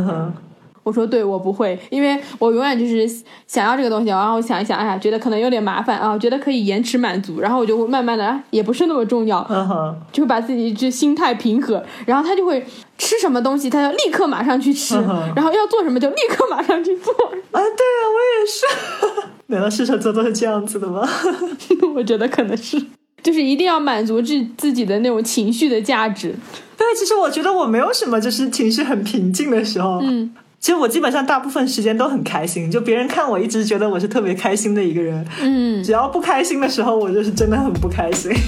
[0.82, 3.08] 我说对，我不会，因为我永远就是
[3.46, 12.64] 想要这个东西，然后我想一想，哎呀，觉得可能有点麻烦啊，觉得可以延迟满足，然后我就会慢慢的，啊也不是那么重要，嗯，就会把自己就心态平和，然后他就会
[12.98, 17.12] 吃什么东西，他要立刻马上去吃，嗯然后要做什么就立刻马上去做。
[17.52, 19.30] 啊，对啊，我也是。
[19.48, 21.06] 难道射手座都是这样子的吗？
[21.94, 22.80] 我觉得可能是，
[23.22, 26.32] 就是一定要满足自自己的那种情绪的价值。
[26.76, 29.98] 对，其实我觉得我没有什么，就是情绪很平静的时候。
[30.02, 35.26] 嗯，其实我基本上大部分时间都很开心，就别人看我一直觉得我是特别开心的一个人。
[35.40, 38.30] 嗯，只要不开心的时候，我就是真的很不开心。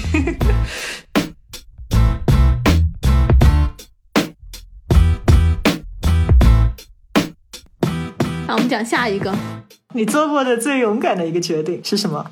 [8.47, 9.33] 那我们讲下一个。
[9.95, 12.23] 你做过的最勇敢的一个决定是什么？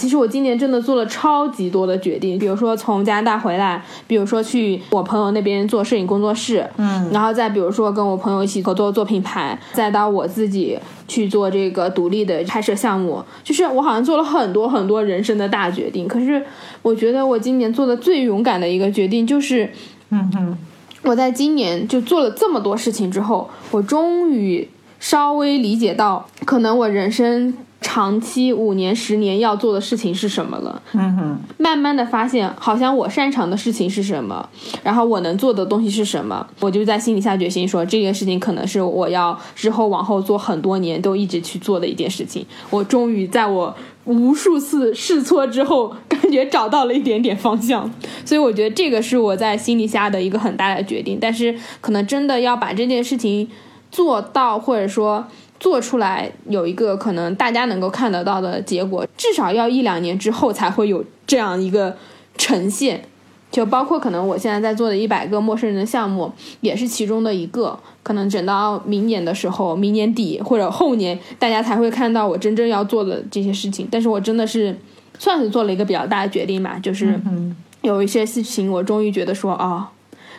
[0.00, 16.08] 其实我今年真的做了超级多的决定，比如说从加拿大回来，比如说去我朋友那边做摄影工作室，嗯，然后再比如说跟我朋友一起合作做品牌，再到我自己去做这个独立的拍摄项目，就是我好像做了很多很多人生的大决定。
[16.08, 16.42] 可是
[16.80, 19.70] 我觉得我今年做的最勇敢的一个决定就是，
[20.08, 20.58] 嗯嗯，
[21.02, 24.66] 我在今年就做了这么多事情之后，我终于
[24.98, 27.54] 稍微理解到，可能我人生
[27.92, 30.80] 长期五年、十年要做的事情是什么了。
[30.92, 34.48] 嗯哼，慢慢的发现，好像我擅长的事情是什么，
[34.84, 42.46] 然后我能做的东西是什么，我就在心里下决心说，这件事情可能是我要之后往后做很多年都一直去做的一件事情。
[42.70, 43.74] 我终于在我
[44.04, 47.92] 无数次试错之后，感觉找到了一点点方向，
[48.24, 51.18] 所以我觉得这个是我在心里下的一个很大的决定。
[51.20, 53.48] 但是可能真的要把这件事情
[53.90, 55.26] 做到，或者说。
[55.60, 61.96] 做出来有一个可能大家能够看得到的结果，至少要一两年之后才会有这样一个
[62.36, 63.04] 呈现。
[63.52, 67.78] 就包括可能我现在在做的一百个陌生人的项目，也是其中的一个。
[68.02, 73.86] 可能整到明年的时候，明年底或者后年，大家才会看到我真正要做的这些事情。
[73.90, 74.78] 但是我真的是
[75.18, 79.88] 算是做了一个比较大的决定吧，就是嗯有一些事情，我终于觉得说，哦，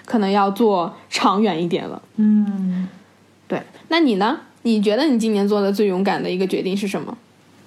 [0.05, 2.01] 可能要做长远一点了。
[2.15, 2.87] 嗯，
[3.47, 4.39] 对，那你呢？
[4.63, 7.17] 你觉得你今年做的最勇敢的一个决定是什么？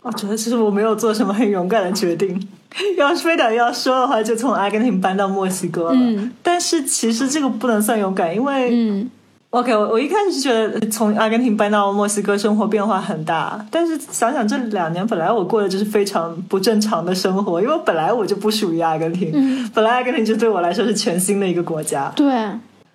[0.03, 2.49] 我觉得其实我没有做什么很勇敢的决定。
[2.99, 5.95] 要是非得要说的话，就从阿根廷搬到墨西哥了。
[5.95, 9.11] 嗯但是其实这个不能算勇敢，因为、嗯
[9.51, 22.13] OK，我我一开始是觉得从阿根廷搬到墨西哥生活变化很大，但是想想这两年本来我过的就是非常不正常的生活，因为本来我就不属于阿根廷，嗯本来阿根廷就对我来说是全新的一个国家。
[22.17, 22.27] 对，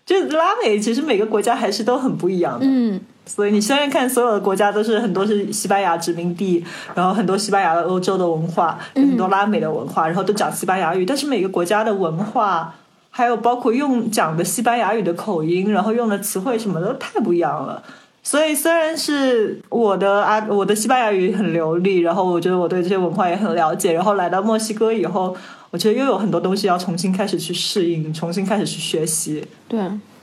[0.06, 3.00] 就拉美其实每个国家还是都很不一样的，嗯
[3.30, 6.66] 所以你现在看所有的国家都是很多是西班牙殖民地，
[6.96, 12.74] 然后很多西班牙的欧洲的文化，很多拉美的文化，然后都讲西班牙语，但是每个国家的文化。
[13.12, 17.82] 还有包括用讲的西班牙语的口音，然后用的词汇什么的都太不一样了。
[18.22, 25.36] 所以虽然是我的啊，我的西班牙语很流利，然后我觉得我对这些文化也很了解，然后来到墨西哥以后，
[25.72, 29.44] 我觉得又有很多东西要重新开始去适应，重新开始去学习。
[29.68, 29.80] 对。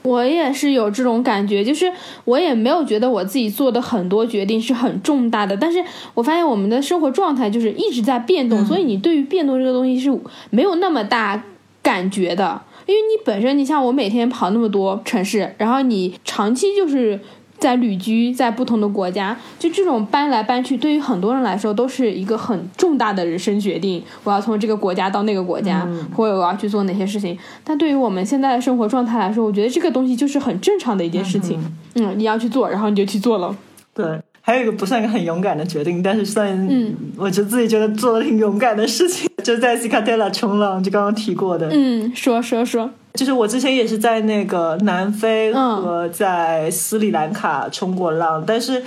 [0.06, 1.92] 我也是有这种感觉，就是
[2.24, 5.84] 我也没有觉得我自己做的很多决定是很重大的，但是
[6.14, 10.16] 我发现我们的生活状态就是一直在变动，所以你对于变动这个东西是
[10.50, 11.42] 没有那么大
[11.82, 17.18] 感觉的，因为你本身，你像我每天跑那么多城市，然后你长期就是
[17.58, 24.02] 在旅居在不同的国家，就这种搬来搬去，对于很多人来说都是一个很重大的人生决定。
[24.24, 27.36] 我要从这个国家到那个国家，或者我要去做哪些事情。
[27.64, 31.58] 但对于我们现在的生活状态来说，我觉得这个东西就是很正常的一件事情。
[31.94, 33.56] 嗯，你要去做，然后你就去做了。
[33.94, 34.04] 对，
[34.46, 45.82] 还有一个不算一个很勇敢的决定，但是算，嗯，我就自己觉得做的挺勇敢的事情，就在西卡特拉冲浪，就刚刚提过的，嗯，说说说，就是我之前也是在那个南非嗯。
[45.82, 48.84] 和在斯里兰卡冲过浪，但是。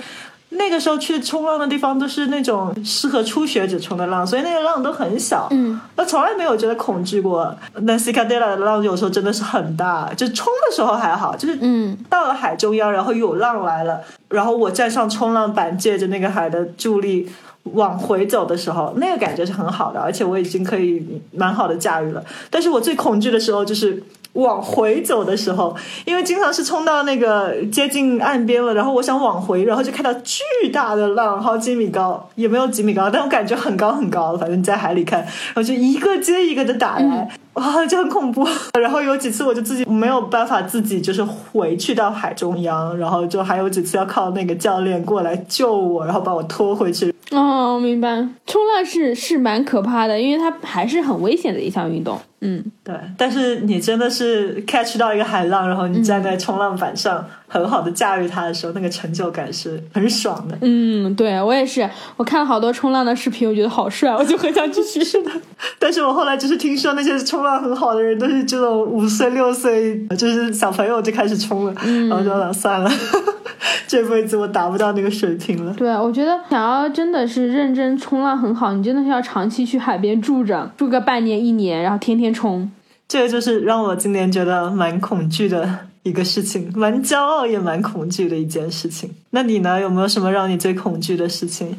[0.50, 5.46] 那个时候去冲浪的地方都是那种适合初学者冲的浪，所以那个浪都很小。
[5.50, 7.54] 嗯，我从来没有觉得恐惧过。
[7.82, 17.30] 那西卡 l 拉的浪有时候真的是很大，就冲的时候还好，就是嗯到了海中央，然后有浪来了，然后我站上冲浪板，借着那个海的助力
[17.62, 22.24] 往回走的时候，那个感觉是很好的，而且我已经可以蛮好的驾驭了。
[22.50, 24.02] 但是我最恐惧的时候就是。
[24.34, 25.74] 往回走的时候，
[26.04, 38.46] 因为经常是冲到那个接近岸边了，然后我想往回，然后就看到巨大的浪，好几米高，也没有几米高，但我感觉很高很高，反正在海里看，然后就一个接一个的打来，哇，就很恐怖。
[38.80, 47.12] 然后有几次我就自己没有办法自己就是回去到海中央，然后就还有几次要靠那个教练过来救我，然后把我拖回去。
[47.32, 48.08] 哦，明白。
[48.46, 52.18] 冲浪是是蛮可怕的，因为它还是很危险的一项运动。
[52.40, 60.56] 嗯，对，但是你真的是 catch 到一个海浪，然后你站在冲浪板上，很好的驾驭它的时候，那个成就感是很爽的。
[60.60, 65.02] 嗯，对我也是，我看了好多冲浪的视频，我觉得好帅， 我就很想去学。
[65.02, 65.30] 是的，
[65.78, 71.74] 但是我后来就是听说那些冲浪很好的人都是这种五岁六岁，就是小朋友就开始冲了，
[72.08, 72.88] 然后就想算了，
[73.88, 75.74] 这辈子我达不到那个水平了。
[75.74, 82.70] 对，我觉得想要真的是认真冲浪很好，你真的是要长期去海边住着，住个半年一年，然后天天冲。
[83.08, 85.68] 这个就是让我今年觉得蛮恐惧的
[86.02, 89.10] 一个事情，蛮骄傲也蛮恐惧的一件事情。
[89.30, 89.80] 那你呢？
[89.80, 91.76] 有没有什么让你最恐惧的事情？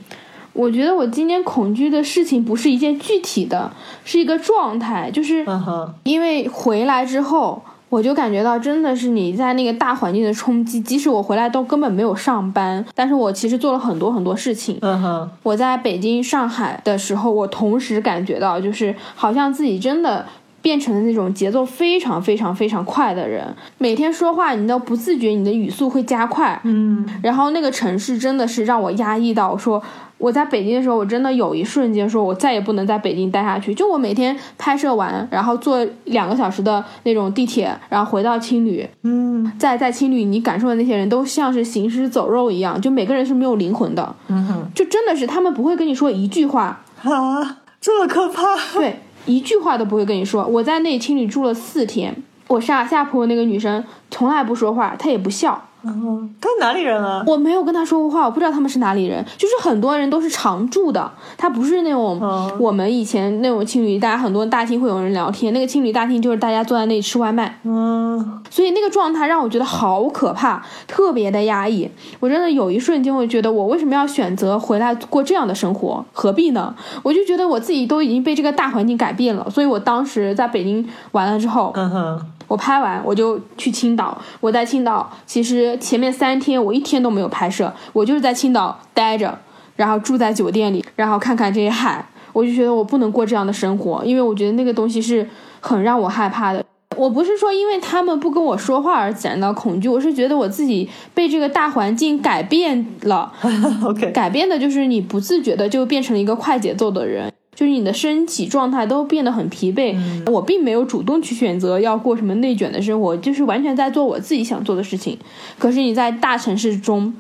[0.54, 3.72] 我觉得我今年恐惧的事情不是一件具体的，
[4.04, 10.82] 是一个状态，就是嗯哼，因为回来之后，我就感觉到真的是你在那个大环境的冲击。
[10.82, 14.78] 即使我回来都根本没有上班，但是我其实做了很多很多事情。
[14.82, 20.26] 嗯哼，我在北京、上海的时候，我同时感觉到，就是好像自己真的
[20.62, 23.46] 变成了那种节奏非常非常非常快的人。
[23.78, 26.60] 每天说话，你都不自觉，你的语速会加快。
[26.64, 29.82] 嗯然后那个城市真的是让我压抑到，我说
[30.18, 33.74] 我在北京的时候，我真的有一瞬间说，我再也不能在北京待下去。
[33.74, 48.44] 就我每天拍摄完，然后坐两个小时的那种地铁，然后回到青旅，嗯在在青旅，你感受的那些人都像是行尸走肉一样，就每个人是没有灵魂的，嗯哼，就真的是他们不会跟你说一句话，啊，这么可怕！
[48.76, 50.46] 对，一句话都不会跟你说。
[50.46, 52.16] 我在那青旅住了四天，
[52.48, 55.70] 我上下铺那个女生从来不说话，她也不笑。
[55.84, 57.24] 嗯，他哪里人啊？
[57.26, 59.26] 我没有跟他说过话，我不知道他们是哪里人。
[59.38, 67.60] 就是很多人都是常住的，他不是那种嗯我们以前那种青旅，大家很多大厅会有人聊天，那个青旅大厅就是大家坐在那里吃外卖。
[67.64, 71.90] 嗯所以那个状态让我觉得好可怕，特别的压抑。
[72.20, 76.04] 我真的有一瞬间，我觉得我为什么要选择回来过这样的生活？
[76.12, 76.76] 何必呢？
[77.02, 79.50] 我就觉得我自己都已经被这个大环境改变了。
[79.50, 82.22] 所以我当时在北京完了之后，嗯哼，
[82.52, 84.22] 我拍完我就去青岛。
[84.42, 89.40] 我在青岛，其实前面三天我一天都没有拍摄，我就是在青岛待着，
[89.78, 92.06] 然后住在酒店里，然后看看这些海。
[92.34, 95.26] 我就觉得我不能过这样的生活，因为我觉得那个东西是
[95.62, 96.62] 很让我害怕的。
[96.98, 103.32] 我不是说因为他们不跟我说话而感到恐惧，我是觉得我自己被这个大环境改变了，
[103.86, 107.32] OK，改变的就是你不自觉的就变成了一个快节奏的人。
[107.62, 109.96] 就是你的身体状态都变得很疲惫，
[110.32, 115.16] 我并没有主动去选择要过什么内卷的生活，就是完全在做我自己想做的事情。
[115.60, 117.14] 可是你在大城市中，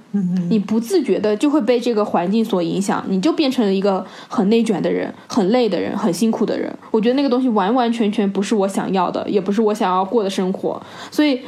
[0.50, 6.76] 你不自觉的就会被这个环境所影响，你就变成了一个很内卷的人，很累的人，很辛苦的人。
[6.90, 10.82] 我觉得那个东西完完全全不是我想要的，也不是我想要过的生活。
[11.12, 11.40] 所以，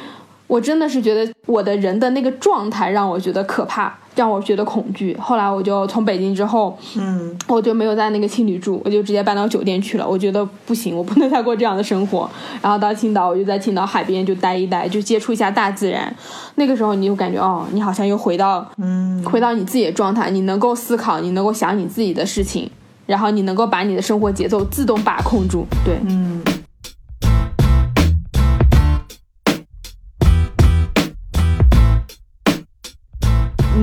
[0.47, 5.17] 我真的是觉得我的人的那个状态让我觉得可怕，让我觉得恐惧。
[5.19, 10.07] 后来我就从北京之后，嗯，我就没有在那个青旅住，我就直接搬到酒店去了。
[10.07, 12.29] 我觉得不行，我不能再过这样的生活。
[12.61, 16.13] 然后到青岛，我就在青岛海边就待一待，就接触一下大自然。
[16.55, 22.69] 那个时候你就感觉哦，你好像又回到嗯，回到你自己的状态，你能够思考，你能够想你自己的事情，
[23.07, 25.65] 然后你能够把你的生活节奏自动把控住。
[25.83, 26.43] 对，嗯，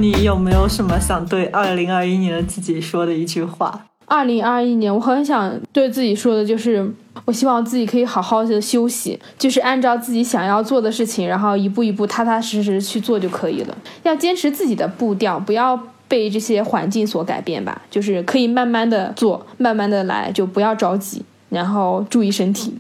[0.01, 3.87] 你有没有什么想对二零二一年的自己说的一句话？
[4.07, 6.91] 二零二一年，我很想对自己说的就是，
[7.27, 13.77] 我希望自己可以好好的休息，就是按照自己想要做的事情，然后一步一步踏踏实实去做就可以了。
[14.03, 15.79] 要坚持自己的步调，不要
[16.09, 17.83] 被这些环境所改变吧。
[17.91, 22.75] 就是可以慢慢的做，慢慢的来，就不要着急，然后注意身体。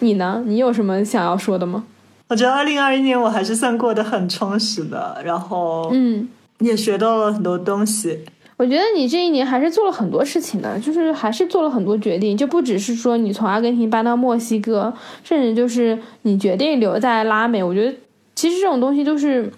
[0.00, 0.42] 你呢？
[0.46, 1.84] 你有什么想要说的吗？
[2.28, 6.28] 我觉得二零二一年我还是算过得很充实的，然后嗯。
[6.60, 8.20] 也学到了很多东西。
[8.56, 14.92] 我觉得你这一年还是做了很多事情的，就是还是做了很多决定，就不只是说你从阿根廷搬到墨西哥，
[15.22, 17.62] 甚至就是你决定留在拉美。
[17.62, 17.96] 我觉得
[18.34, 19.48] 其实这种东西就是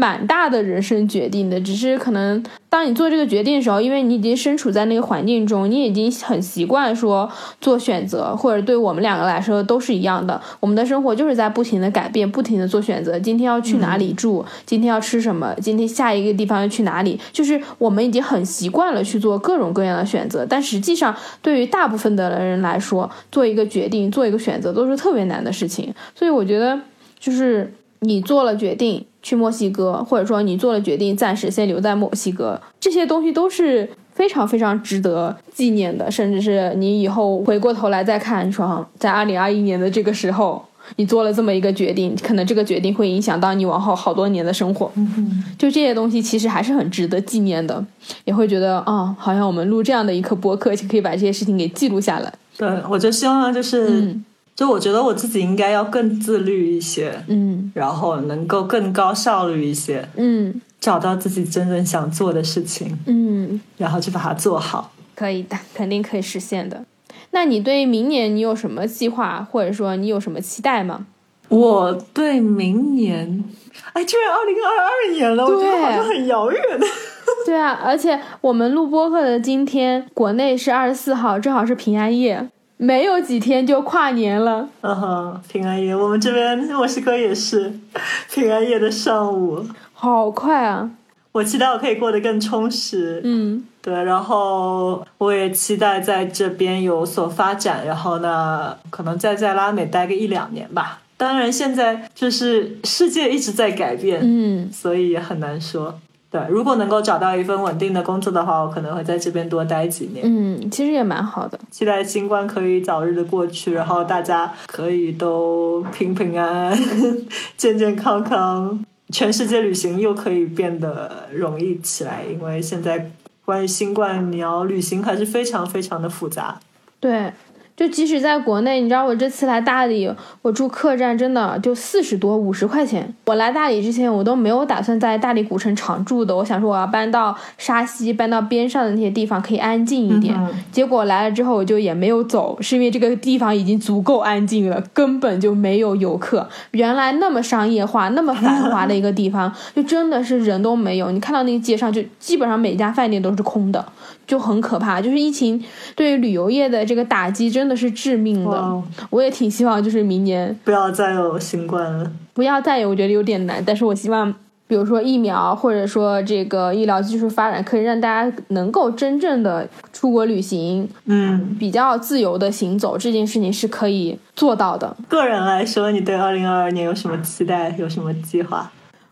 [0.00, 7.30] 蛮大的人生决定的，只是可能当你做这个决定的时候，因为你已经身处在那个环境中，你已经很习惯说
[7.60, 10.40] 做选择，或者对我们两个来说都是一样的。
[10.58, 13.18] 我们的生活就是在不停的改变，不停的做选择。
[13.20, 14.42] 今天要去哪里住？
[14.64, 15.54] 今天要吃什么？
[15.60, 17.20] 今天下一个地方要去哪里？
[17.30, 25.92] 就是我们已经很习惯了去做各种各样的选择，但实际上对于大部分的人来说，做一个决定、做一个选择都是特别难的事情。
[26.14, 26.80] 所以我觉得，
[27.18, 40.64] 就是你做了决定去墨西哥，或者说你做了决定暂时先留在墨西哥，这些东西都是非常非常值得纪念的，甚至是你以后回过头来再看，说在二零二一年的这个时候。
[40.96, 44.90] 你做了这么一个决定，可能这个决定会影响到你往后好多年的生活。
[44.96, 47.84] 嗯就这些东西其实还是很值得纪念的，
[48.24, 52.32] 也会觉得啊、哦，好像我们录这样的一个播客，就可以把这些事情给记录下来。
[52.56, 54.24] 对，我就希望就是，嗯
[54.54, 64.92] 就我觉得我自己应该要更自律一些，嗯然后能够更高效率一些，嗯找到自己真正想做的事情，嗯，然后去把它做好。
[65.14, 66.84] 可以的，肯定可以实现的。
[67.32, 71.06] 那你对明年你有什么计划，或者说你有什么期待吗？
[71.48, 73.44] 我对明年，
[73.92, 76.60] 哎，居然二零二二年了，我觉得好像很遥远。
[77.46, 82.48] 对啊，而且我们录播客的今天，国内是二十四号，正好是平安夜，
[82.82, 84.66] 没有几天就跨年了。
[84.80, 87.70] 嗯哼，平安夜，我们这边墨西哥也是
[88.32, 89.62] 平安夜的上午。
[89.92, 90.90] 好快啊！
[91.32, 101.00] 我期待我可以过得更充实，嗯对，然后我也期待在这边有所发展，然后呢，可能再在拉美待个一两年吧。
[101.18, 106.00] 当然，现在就是世界一直在改变，嗯所以也很难说。
[106.30, 110.24] 对，如果能够找到一份稳定的工作的话，我可能会在这边多待几年。
[110.24, 111.58] 嗯，其实也蛮好的。
[111.72, 116.78] 期待新冠可以早日的过去，然后大家可以都平平安安、
[117.58, 122.22] 健健康康，全世界旅行又可以变得容易起来。
[122.22, 123.10] 因为现在
[123.44, 126.60] 关于新冠，你要旅行还是非常非常的复杂。
[127.00, 127.32] 对，
[127.80, 130.06] 就即使在国内，你知道我这次来大理，
[130.42, 133.10] 我住客栈真的就四十多五十块钱。
[133.24, 140.36] 我来大理之前，我都没有打算在大理古城常住的，我想说我要搬到沙溪，搬到边上的那些地方可以安静一点。
[140.36, 146.46] 嗯结果来了之后，我就也没有走，是因为这个地方已经足够安静了，根本就没有游客。
[146.72, 151.10] 原来那么商业化、那么繁华的一个地方，就真的是人都没有。
[151.10, 153.82] 你看到那个街上，就基本上每家饭店都是空的，
[154.30, 155.00] 就很可怕。
[155.00, 155.60] 就是疫情
[155.96, 158.50] 对于旅游业的这个打击真的是致命的。
[158.50, 162.12] 哇，我也挺希望，就是明年不要再有新冠了。
[162.32, 163.60] 不要再有，我觉得有点难。
[163.66, 164.32] 但是我希望，
[164.68, 174.96] 比如说疫苗，或者说这个医疗技术发展，可以让大家能够真正的出国旅行，嗯，比较自由的行走，这件事情是可以做到的。
[175.08, 177.74] 个人来说，你对二零二二年有什么期待？
[177.76, 178.70] 有什么计划？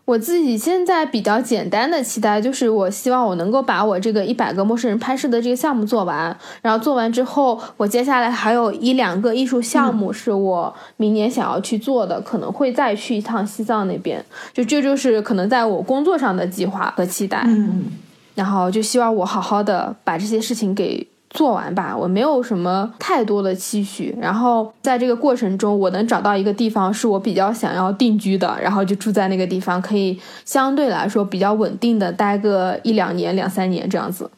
[0.09, 17.43] 我自己现在比较简单的期待就是，我希望我能够把我这个一百个陌生人拍摄的这个项目做完，然后做完之后，我接下来还有一两个艺术项目是我明年想要去做的，可能会再去一趟西藏那边，就这就是可能在我工作上的计划和期待。
[17.45, 17.85] 嗯，
[18.33, 24.17] 然后就希望我好好的把这些事情给做完吧，我没有什么太多的期许。
[24.19, 34.29] 然后在这个过程中，我能找到一个地方是我比较想要定居的，然后就住在那个地方，可以相对来说比较稳定的待个一两年、两三年这样子。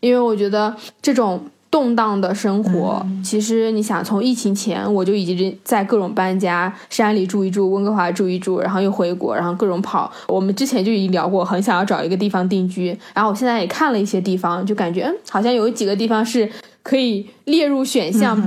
[0.00, 10.10] 因为我觉得这种动荡的生活，其实你想从疫情前我就已经在各种搬家，山里住一住，温哥华住一住，然后又回国，然后各种跑。
[10.28, 12.96] 我们之前就已经聊过，很想要找一个地方定居。
[13.12, 16.50] 然后我现在也看了一些地方，就感觉嗯，好像有几个地方是
[16.82, 18.40] 可以列入选项。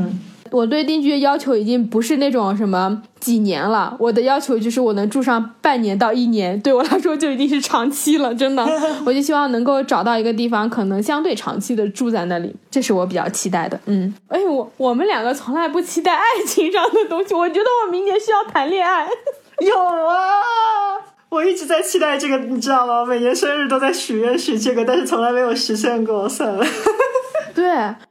[0.51, 8.63] 我对定居的要求已经不是那种什么几年了，我的要求就是我能住上半年到一年，对我来说就已经是长期了，真的。
[9.05, 13.79] 我就希望能够找到一个地方，可能相对长期的住在那里，这是我比较期待的。
[13.85, 19.07] 嗯，哎，我我们两个从来不期待爱情上的东西，我觉得我明年需要谈恋爱。
[19.65, 20.15] 有啊，
[21.29, 23.05] 我一直在期待这个，你知道吗？
[23.05, 26.27] 每年生日都在许愿许这个，但是从来没有实现过。
[26.27, 26.65] 算了，
[27.53, 27.63] 对，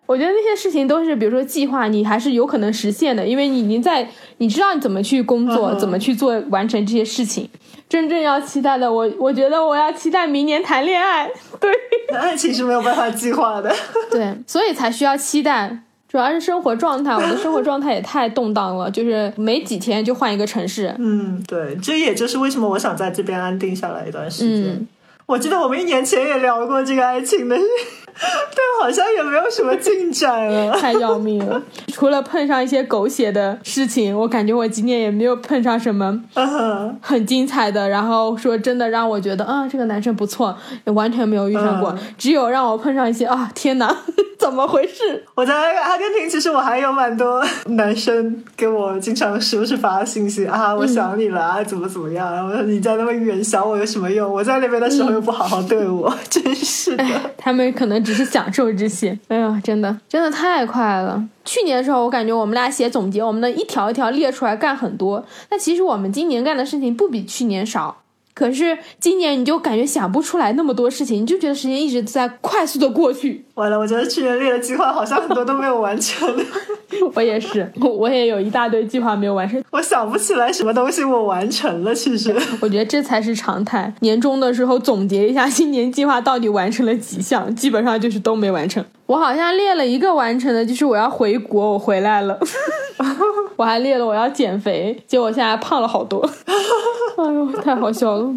[0.07, 7.49] 我觉得那些事情都是，比如说计划，你还是有可能实现的，因为你已经在，你知道你怎么去工作，嗯怎么去做完成这些事情。
[7.89, 11.29] 真正要期待的，我我觉得我要期待明年谈恋爱，
[11.59, 11.73] 对
[12.17, 13.75] 爱情是没有办法计划的。
[14.11, 15.79] 对，所以才需要期待。
[16.09, 20.93] 主要是生活状态，我的生活状态也太动荡了，就是没几天就换一个城市。
[20.99, 24.73] 嗯，对，这也就是为什么我想在这边安定下来一段时间。
[24.73, 24.89] 嗯
[25.27, 27.57] 我记得我们一年前也聊过这个爱情的，
[28.55, 30.73] 但好像也没有什么进展了。
[30.79, 31.61] 太要命了！
[31.93, 36.23] 除了碰上一些狗血的事情，我感觉我今年也没有碰上什么
[37.01, 37.89] 很精彩的。
[37.89, 41.91] 然后说真的让我觉得啊，这个男生不错，也完全没有遇上过。
[41.91, 43.97] 嗯只有让我碰上一些啊，天哪，
[44.41, 45.23] 怎么回事？
[45.35, 52.33] 我在阿根廷，其实我还有蛮多男生给我经常时不时发信息啊，我想你了啊，怎么怎么样？
[52.33, 54.33] 然后我说你在那么远想我有什么用？
[54.33, 57.05] 我在那边的时候又不好好对我， 真是的。
[57.37, 59.17] 他们可能只是享受这些。
[59.29, 61.23] 哎呀，真的，真的太快了。
[61.45, 65.23] 去年的时候，我感觉我们俩写总结，我们能一条一条列出来干很多。
[65.51, 67.99] 但其实我们今年干的事情不比去年少。
[68.33, 73.45] 可是今年你就感觉想不出来那么多事情，你就觉得时间一直在快速的过去。
[73.61, 76.29] 完了，我觉得去年列的计划好像很多都没有完成，
[77.15, 79.63] 我也是，我我也有一大堆计划没有完成。
[79.71, 81.95] 我想不起来什么东西我完成了。
[81.95, 83.93] 其实， 我觉得这才是常态。
[84.01, 88.83] 年终的时候总结一下新年计划到底完成了几项，基本上就是都没完成。
[89.07, 92.39] 我好像列了一个完成的，就是我要回国，我回来了。
[93.57, 96.27] 我还列了我要减肥，结果现在胖了好多。
[97.17, 98.33] 哎呦，太好笑了。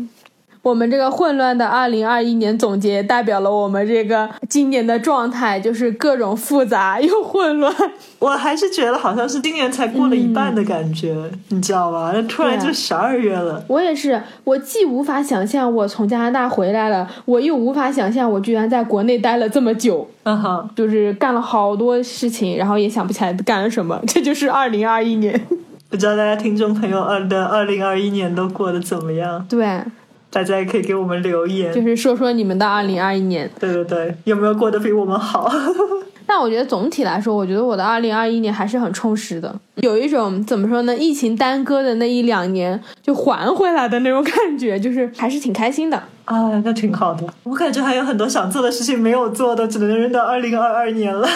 [0.64, 7.76] 我们这个混乱的二零二一年总结，代表了我们这个今年的状态，就是各种复杂又混乱。
[8.20, 11.14] 我还是觉得好像是今年才过了一半的感觉，
[11.50, 12.12] 你知道吧？
[12.14, 13.62] 那突然就十二月了。
[13.68, 24.00] 我也是，我既无法想象我从加拿大回来了，我又无法想象我居然在国内待了这么久，嗯哼，就是干了好多事情，然后也想不起来干了什么。
[24.08, 25.46] 这就是二零二一年。
[25.90, 29.46] 不知道大家听众朋友二的二零二一年都过得怎么样？
[29.48, 29.80] 对，
[30.34, 31.72] 大家也可以给我们留言。
[31.72, 33.50] 就是说说你们的二零二一年。
[33.60, 35.50] 对对对，有没有过得比我们好？
[36.26, 46.02] 但我觉得总体来说，我觉得我的二零二一年还是很充实的，有一种怎么说呢，疫情耽搁的那一两年就还回来的那种感觉，就是还是挺开心的。
[46.26, 47.28] 啊，那挺好的。
[47.44, 51.28] 我感觉还有很多想做的事情没有做的，只能扔到二零二二年了。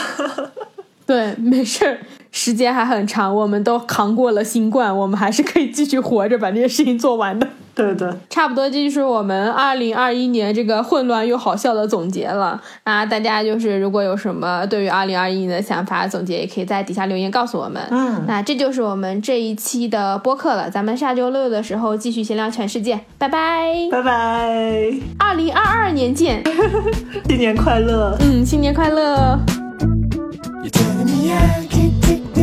[1.06, 2.00] 对，没事儿，
[2.38, 7.48] 时间还很长，我们都扛过了新冠，我们还是可以继续活着，把这些事情做完的。
[7.74, 13.04] 对对，差不多，这就是我们二零二一年这个混乱又好笑的总结了啊！
[13.06, 17.82] 大家就是如果有什么对于二零二一年的想法总结，也可以在底下留言告诉我们。
[17.90, 23.74] 嗯那这就是我们这一期的播客了，咱们下周六的时候继续闲聊全世界，拜拜！
[23.92, 26.44] 拜拜，二零二二年见，
[27.28, 28.16] 新年快乐！
[28.22, 29.40] 嗯，新年快乐！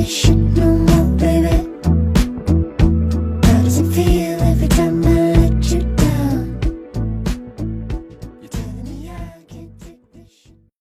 [0.06, 0.43] Shh.